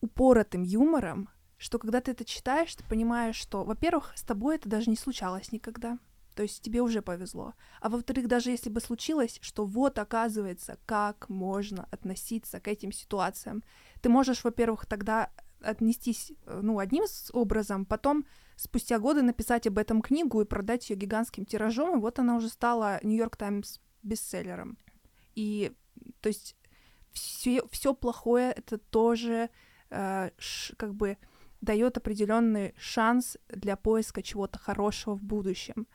упоротым 0.00 0.62
юмором, 0.62 1.30
что 1.56 1.78
когда 1.78 2.00
ты 2.00 2.10
это 2.10 2.24
читаешь, 2.24 2.74
ты 2.74 2.84
понимаешь, 2.84 3.36
что, 3.36 3.64
во-первых, 3.64 4.12
с 4.16 4.22
тобой 4.22 4.56
это 4.56 4.68
даже 4.68 4.90
не 4.90 4.96
случалось 4.96 5.52
никогда. 5.52 5.98
То 6.34 6.42
есть 6.42 6.62
тебе 6.62 6.80
уже 6.80 7.02
повезло. 7.02 7.54
А 7.80 7.88
во-вторых, 7.88 8.26
даже 8.26 8.50
если 8.50 8.70
бы 8.70 8.80
случилось, 8.80 9.38
что 9.42 9.66
вот 9.66 9.98
оказывается, 9.98 10.78
как 10.86 11.28
можно 11.28 11.86
относиться 11.90 12.58
к 12.58 12.68
этим 12.68 12.90
ситуациям. 12.90 13.62
Ты 14.00 14.08
можешь, 14.08 14.42
во-первых, 14.42 14.86
тогда 14.86 15.30
отнестись, 15.60 16.32
э, 16.46 16.60
ну, 16.62 16.78
одним 16.78 17.04
образом, 17.32 17.84
потом 17.84 18.24
спустя 18.56 18.98
годы 18.98 19.22
написать 19.22 19.66
об 19.66 19.78
этом 19.78 20.02
книгу 20.02 20.40
и 20.40 20.46
продать 20.46 20.88
ее 20.90 20.96
гигантским 20.96 21.44
тиражом, 21.44 21.98
и 21.98 22.00
вот 22.00 22.18
она 22.18 22.36
уже 22.36 22.48
стала 22.48 22.98
Нью-Йорк 23.02 23.36
Таймс 23.36 23.78
бестселлером. 24.02 24.78
И, 25.34 25.72
то 26.20 26.28
есть, 26.28 26.56
все, 27.12 27.66
все 27.70 27.94
плохое 27.94 28.52
это 28.52 28.78
тоже 28.78 29.50
э, 29.90 30.30
ш, 30.38 30.74
как 30.76 30.94
бы 30.94 31.18
дает 31.60 31.96
определенный 31.96 32.74
шанс 32.76 33.38
для 33.48 33.76
поиска 33.76 34.22
чего-то 34.22 34.58
хорошего 34.58 35.14
в 35.14 35.22
будущем. 35.22 35.86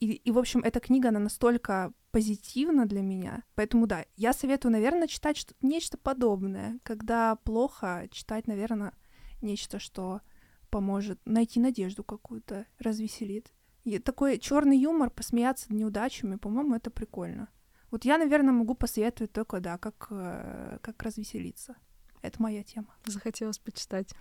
И, 0.00 0.12
и, 0.12 0.30
в 0.30 0.38
общем, 0.38 0.60
эта 0.60 0.80
книга, 0.80 1.08
она 1.08 1.18
настолько 1.18 1.92
позитивна 2.10 2.86
для 2.86 3.00
меня. 3.00 3.42
Поэтому, 3.54 3.86
да, 3.86 4.04
я 4.16 4.32
советую, 4.32 4.72
наверное, 4.72 5.08
читать 5.08 5.36
что 5.36 5.54
нечто 5.62 5.96
подобное. 5.96 6.78
Когда 6.82 7.36
плохо, 7.36 8.06
читать, 8.10 8.46
наверное, 8.46 8.92
нечто, 9.40 9.78
что 9.78 10.20
поможет 10.68 11.20
найти 11.24 11.58
надежду 11.58 12.04
какую-то, 12.04 12.66
развеселит. 12.78 13.52
И 13.84 13.98
такой 13.98 14.38
черный 14.38 14.78
юмор, 14.78 15.10
посмеяться 15.10 15.70
над 15.70 15.80
неудачами, 15.80 16.36
по-моему, 16.36 16.74
это 16.74 16.90
прикольно. 16.90 17.48
Вот 17.94 18.04
я, 18.04 18.18
наверное, 18.18 18.52
могу 18.52 18.74
посоветовать 18.74 19.32
только, 19.32 19.60
да, 19.60 19.78
как, 19.78 20.08
э, 20.10 20.78
как 20.82 21.00
развеселиться. 21.00 21.76
Это 22.22 22.42
моя 22.42 22.64
тема. 22.64 22.88
Захотелось 23.04 23.58
почитать. 23.58 24.12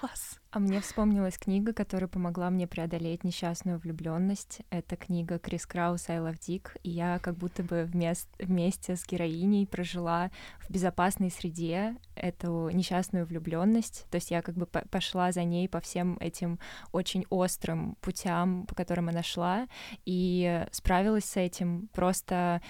Класс. 0.00 0.40
А 0.50 0.58
мне 0.58 0.80
вспомнилась 0.80 1.38
книга, 1.38 1.72
которая 1.72 2.08
помогла 2.08 2.50
мне 2.50 2.66
преодолеть 2.66 3.24
несчастную 3.24 3.78
влюбленность. 3.78 4.60
Это 4.70 4.96
книга 4.96 5.38
Крис 5.38 5.66
Краус 5.66 6.08
«I 6.08 6.18
love 6.18 6.38
Dick», 6.38 6.68
и 6.82 6.90
я 6.90 7.18
как 7.20 7.36
будто 7.36 7.62
бы 7.62 7.84
вместе, 7.84 8.28
вместе 8.38 8.96
с 8.96 9.06
героиней 9.06 9.66
прожила 9.66 10.30
в 10.60 10.70
безопасной 10.70 11.30
среде 11.30 11.96
эту 12.16 12.68
несчастную 12.70 13.26
влюбленность. 13.26 14.06
То 14.10 14.16
есть 14.16 14.30
я 14.30 14.42
как 14.42 14.56
бы 14.56 14.66
пошла 14.66 15.32
за 15.32 15.44
ней 15.44 15.68
по 15.68 15.80
всем 15.80 16.18
этим 16.20 16.58
очень 16.92 17.24
острым 17.30 17.96
путям, 18.00 18.66
по 18.66 18.74
которым 18.74 19.08
она 19.08 19.22
шла, 19.22 19.68
и 20.04 20.66
справилась 20.70 21.24
с 21.24 21.36
этим. 21.36 21.88
Просто 21.92 22.60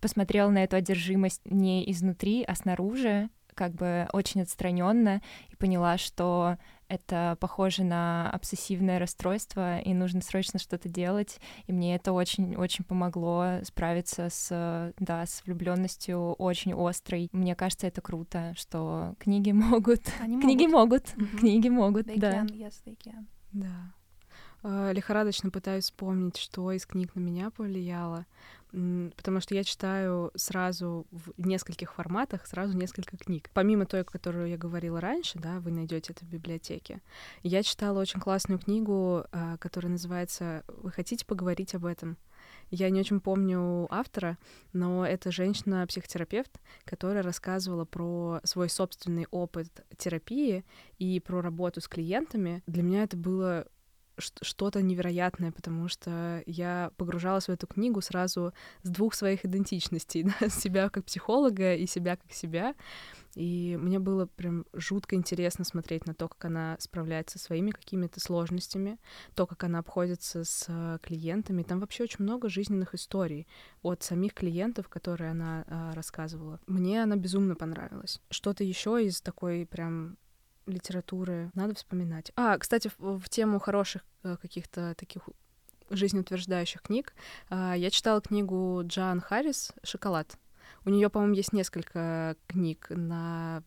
посмотрела 0.00 0.50
на 0.50 0.64
эту 0.64 0.76
одержимость 0.76 1.42
не 1.44 1.90
изнутри, 1.90 2.44
а 2.44 2.54
снаружи, 2.54 3.28
как 3.60 3.74
бы 3.74 4.08
очень 4.14 4.40
отстраненно 4.40 5.20
и 5.50 5.54
поняла, 5.54 5.98
что 5.98 6.56
это 6.88 7.36
похоже 7.40 7.84
на 7.84 8.30
обсессивное 8.30 8.98
расстройство, 8.98 9.80
и 9.80 9.92
нужно 9.92 10.22
срочно 10.22 10.58
что-то 10.58 10.88
делать. 10.88 11.38
И 11.66 11.72
мне 11.74 11.94
это 11.94 12.14
очень-очень 12.14 12.86
помогло 12.86 13.58
справиться 13.64 14.30
с, 14.30 14.94
да, 14.98 15.26
с 15.26 15.44
влюбленностью 15.44 16.32
очень 16.32 16.72
острой. 16.72 17.28
Мне 17.32 17.54
кажется, 17.54 17.86
это 17.86 18.00
круто, 18.00 18.54
что 18.56 19.14
книги 19.18 19.50
могут. 19.52 20.00
Они 20.20 20.40
книги 20.40 20.64
могут. 20.64 21.14
могут. 21.14 21.32
Mm-hmm. 21.34 21.38
Книги 21.38 21.68
могут, 21.68 22.06
they 22.06 22.18
да. 22.18 22.32
Can, 22.32 22.46
yes, 22.46 22.82
they 22.86 22.96
can. 22.96 23.26
Да. 23.52 23.92
Э, 24.62 24.92
лихорадочно 24.94 25.50
пытаюсь 25.50 25.84
вспомнить, 25.84 26.38
что 26.38 26.72
из 26.72 26.86
книг 26.86 27.14
на 27.14 27.20
меня 27.20 27.50
повлияло 27.50 28.24
потому 29.16 29.40
что 29.40 29.54
я 29.54 29.64
читаю 29.64 30.30
сразу 30.34 31.06
в 31.10 31.32
нескольких 31.38 31.94
форматах, 31.94 32.46
сразу 32.46 32.76
несколько 32.76 33.16
книг. 33.16 33.50
Помимо 33.52 33.86
той, 33.86 34.04
которую 34.04 34.48
я 34.48 34.56
говорила 34.56 35.00
раньше, 35.00 35.38
да, 35.38 35.60
вы 35.60 35.70
найдете 35.70 36.12
это 36.12 36.24
в 36.24 36.28
библиотеке. 36.28 37.00
Я 37.42 37.62
читала 37.62 38.00
очень 38.00 38.20
классную 38.20 38.58
книгу, 38.58 39.24
а, 39.32 39.56
которая 39.58 39.92
называется 39.92 40.64
«Вы 40.68 40.90
хотите 40.90 41.26
поговорить 41.26 41.74
об 41.74 41.86
этом?» 41.86 42.16
Я 42.70 42.88
не 42.90 43.00
очень 43.00 43.20
помню 43.20 43.86
автора, 43.90 44.38
но 44.72 45.04
это 45.04 45.32
женщина-психотерапевт, 45.32 46.60
которая 46.84 47.22
рассказывала 47.22 47.84
про 47.84 48.40
свой 48.44 48.68
собственный 48.68 49.26
опыт 49.30 49.84
терапии 49.96 50.64
и 50.98 51.18
про 51.20 51.40
работу 51.40 51.80
с 51.80 51.88
клиентами. 51.88 52.62
Для 52.66 52.82
меня 52.82 53.02
это 53.02 53.16
было 53.16 53.66
что-то 54.20 54.82
невероятное, 54.82 55.52
потому 55.52 55.88
что 55.88 56.42
я 56.46 56.92
погружалась 56.96 57.46
в 57.46 57.50
эту 57.50 57.66
книгу 57.66 58.00
сразу 58.00 58.52
с 58.82 58.88
двух 58.88 59.14
своих 59.14 59.44
идентичностей, 59.44 60.22
да, 60.40 60.48
себя 60.48 60.88
как 60.88 61.04
психолога 61.04 61.74
и 61.74 61.86
себя 61.86 62.16
как 62.16 62.32
себя. 62.32 62.74
И 63.36 63.78
мне 63.80 63.98
было 63.98 64.26
прям 64.26 64.66
жутко 64.72 65.14
интересно 65.14 65.64
смотреть 65.64 66.06
на 66.06 66.14
то, 66.14 66.28
как 66.28 66.44
она 66.46 66.76
справляется 66.80 67.38
со 67.38 67.44
своими 67.44 67.70
какими-то 67.70 68.18
сложностями, 68.18 68.98
то, 69.34 69.46
как 69.46 69.62
она 69.64 69.78
обходится 69.78 70.44
с 70.44 70.98
клиентами. 71.02 71.62
Там 71.62 71.80
вообще 71.80 72.04
очень 72.04 72.24
много 72.24 72.48
жизненных 72.48 72.94
историй 72.94 73.46
от 73.82 74.02
самих 74.02 74.34
клиентов, 74.34 74.88
которые 74.88 75.30
она 75.30 75.64
а, 75.68 75.94
рассказывала. 75.94 76.60
Мне 76.66 77.02
она 77.02 77.16
безумно 77.16 77.54
понравилась. 77.54 78.20
Что-то 78.30 78.64
еще 78.64 79.04
из 79.04 79.20
такой 79.20 79.64
прям 79.64 80.16
литературы 80.70 81.50
надо 81.54 81.74
вспоминать. 81.74 82.32
А, 82.36 82.58
кстати, 82.58 82.90
в, 82.98 83.18
в 83.18 83.28
тему 83.28 83.58
хороших 83.58 84.02
э, 84.22 84.36
каких-то 84.40 84.94
таких 84.96 85.28
жизнеутверждающих 85.90 86.82
книг 86.82 87.14
э, 87.50 87.74
я 87.76 87.90
читала 87.90 88.20
книгу 88.20 88.82
Джан 88.84 89.20
Харрис 89.20 89.72
«Шоколад». 89.82 90.38
У 90.84 90.90
нее, 90.90 91.10
по-моему, 91.10 91.34
есть 91.34 91.52
несколько 91.52 92.36
книг 92.46 92.86
на 92.90 93.62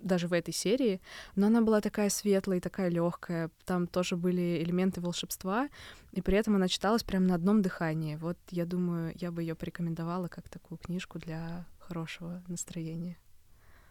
даже 0.00 0.28
в 0.28 0.32
этой 0.32 0.54
серии, 0.54 1.00
но 1.34 1.48
она 1.48 1.62
была 1.62 1.80
такая 1.80 2.10
светлая 2.10 2.58
и 2.58 2.60
такая 2.60 2.90
легкая. 2.90 3.50
Там 3.64 3.86
тоже 3.86 4.16
были 4.16 4.62
элементы 4.62 5.00
волшебства, 5.00 5.68
и 6.12 6.20
при 6.20 6.36
этом 6.36 6.54
она 6.54 6.68
читалась 6.68 7.02
прямо 7.02 7.26
на 7.26 7.34
одном 7.34 7.62
дыхании. 7.62 8.16
Вот 8.16 8.38
я 8.50 8.66
думаю, 8.66 9.12
я 9.16 9.32
бы 9.32 9.42
ее 9.42 9.54
порекомендовала 9.54 10.28
как 10.28 10.48
такую 10.48 10.78
книжку 10.78 11.18
для 11.18 11.66
хорошего 11.78 12.42
настроения. 12.46 13.16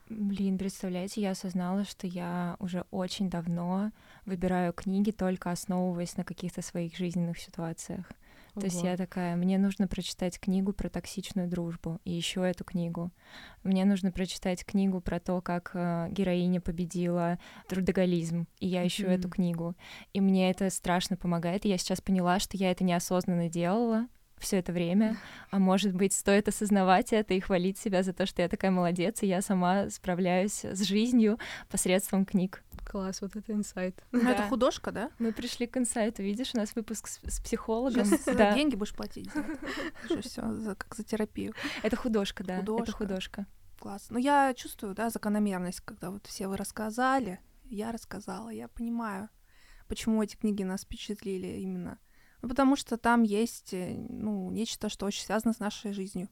Блин, 0.09 0.57
представляете, 0.57 1.21
я 1.21 1.31
осознала, 1.31 1.85
что 1.85 2.07
я 2.07 2.57
уже 2.59 2.85
очень 2.91 3.29
давно 3.29 3.91
выбираю 4.25 4.73
книги, 4.73 5.11
только 5.11 5.51
основываясь 5.51 6.17
на 6.17 6.23
каких-то 6.23 6.61
своих 6.61 6.97
жизненных 6.97 7.39
ситуациях. 7.39 8.05
Ого. 8.55 8.61
То 8.61 8.65
есть 8.67 8.83
я 8.83 8.97
такая, 8.97 9.35
мне 9.35 9.57
нужно 9.57 9.87
прочитать 9.87 10.39
книгу 10.39 10.73
про 10.73 10.87
токсичную 10.89 11.47
дружбу 11.47 11.99
и 12.03 12.11
еще 12.11 12.47
эту 12.47 12.63
книгу. 12.63 13.11
Мне 13.63 13.83
нужно 13.83 14.11
прочитать 14.11 14.63
книгу 14.63 15.01
про 15.01 15.19
то, 15.19 15.41
как 15.41 15.71
э, 15.73 16.09
героиня 16.11 16.61
победила 16.61 17.39
трудоголизм, 17.67 18.45
и 18.59 18.67
я 18.67 18.85
ищу 18.85 19.05
mm-hmm. 19.05 19.15
эту 19.15 19.29
книгу. 19.29 19.75
И 20.13 20.21
мне 20.21 20.51
это 20.51 20.69
страшно 20.69 21.17
помогает. 21.17 21.65
И 21.65 21.69
я 21.69 21.79
сейчас 21.79 21.99
поняла, 21.99 22.39
что 22.39 22.55
я 22.55 22.69
это 22.69 22.83
неосознанно 22.83 23.49
делала, 23.49 24.07
все 24.43 24.57
это 24.59 24.71
время. 24.71 25.17
А 25.49 25.59
может 25.59 25.93
быть, 25.95 26.13
стоит 26.13 26.47
осознавать 26.47 27.13
это 27.13 27.33
и 27.33 27.39
хвалить 27.39 27.77
себя 27.77 28.03
за 28.03 28.13
то, 28.13 28.25
что 28.25 28.41
я 28.41 28.49
такая 28.49 28.71
молодец, 28.71 29.23
и 29.23 29.27
я 29.27 29.41
сама 29.41 29.89
справляюсь 29.89 30.63
с 30.63 30.83
жизнью 30.83 31.39
посредством 31.69 32.25
книг. 32.25 32.63
Класс, 32.85 33.21
вот 33.21 33.35
это 33.35 33.53
инсайт. 33.53 34.03
Ну, 34.11 34.29
это 34.29 34.43
художка, 34.43 34.91
да? 34.91 35.09
Мы 35.17 35.31
пришли 35.31 35.65
к 35.65 35.77
инсайту. 35.77 36.21
Видишь, 36.21 36.51
у 36.53 36.57
нас 36.57 36.75
выпуск 36.75 37.07
с, 37.07 37.19
с 37.23 37.39
психологом. 37.39 38.05
Сейчас 38.05 38.35
да. 38.35 38.53
деньги 38.53 38.75
будешь 38.75 38.93
платить. 38.93 39.29
Все, 40.21 40.53
за, 40.53 40.75
как 40.75 40.93
за 40.93 41.03
терапию. 41.03 41.53
Это 41.81 41.95
художка, 41.95 42.43
да. 42.43 42.57
Художка. 42.57 42.83
Это 42.83 42.91
художка. 42.91 43.45
Класс. 43.79 44.07
Ну, 44.09 44.17
я 44.17 44.53
чувствую, 44.53 44.93
да, 44.93 45.09
закономерность, 45.09 45.81
когда 45.81 46.11
вот 46.11 46.27
все 46.27 46.47
вы 46.47 46.57
рассказали, 46.57 47.39
я 47.63 47.91
рассказала, 47.91 48.49
я 48.49 48.67
понимаю, 48.67 49.29
почему 49.87 50.21
эти 50.21 50.35
книги 50.35 50.63
нас 50.63 50.83
впечатлили 50.83 51.59
именно 51.59 51.99
ну, 52.43 52.49
потому 52.49 52.75
что 52.75 52.97
там 52.97 53.23
есть, 53.23 53.73
э, 53.73 53.95
ну, 54.09 54.51
нечто, 54.51 54.89
что 54.89 55.05
очень 55.05 55.23
связано 55.23 55.53
с 55.53 55.59
нашей 55.59 55.93
жизнью. 55.93 56.27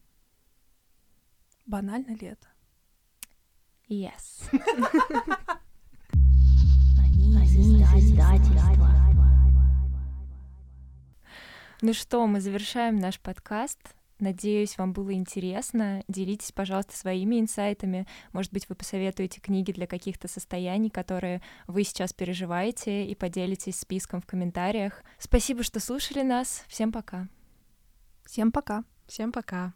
Банально 1.64 2.14
ли 2.14 2.26
это? 2.26 2.48
Yes. 3.88 4.42
Ну 11.80 11.94
что, 11.94 12.26
мы 12.26 12.40
завершаем 12.40 12.96
наш 12.98 13.18
подкаст. 13.18 13.80
Надеюсь, 14.22 14.78
вам 14.78 14.92
было 14.92 15.12
интересно. 15.14 16.04
Делитесь, 16.06 16.52
пожалуйста, 16.52 16.96
своими 16.96 17.40
инсайтами. 17.40 18.06
Может 18.32 18.52
быть, 18.52 18.68
вы 18.68 18.76
посоветуете 18.76 19.40
книги 19.40 19.72
для 19.72 19.88
каких-то 19.88 20.28
состояний, 20.28 20.90
которые 20.90 21.42
вы 21.66 21.82
сейчас 21.82 22.12
переживаете, 22.12 23.04
и 23.04 23.14
поделитесь 23.16 23.80
списком 23.80 24.22
в 24.22 24.26
комментариях. 24.26 25.02
Спасибо, 25.18 25.62
что 25.64 25.80
слушали 25.80 26.22
нас. 26.22 26.64
Всем 26.68 26.92
пока. 26.92 27.28
Всем 28.24 28.52
пока. 28.52 28.84
Всем 29.06 29.32
пока. 29.32 29.70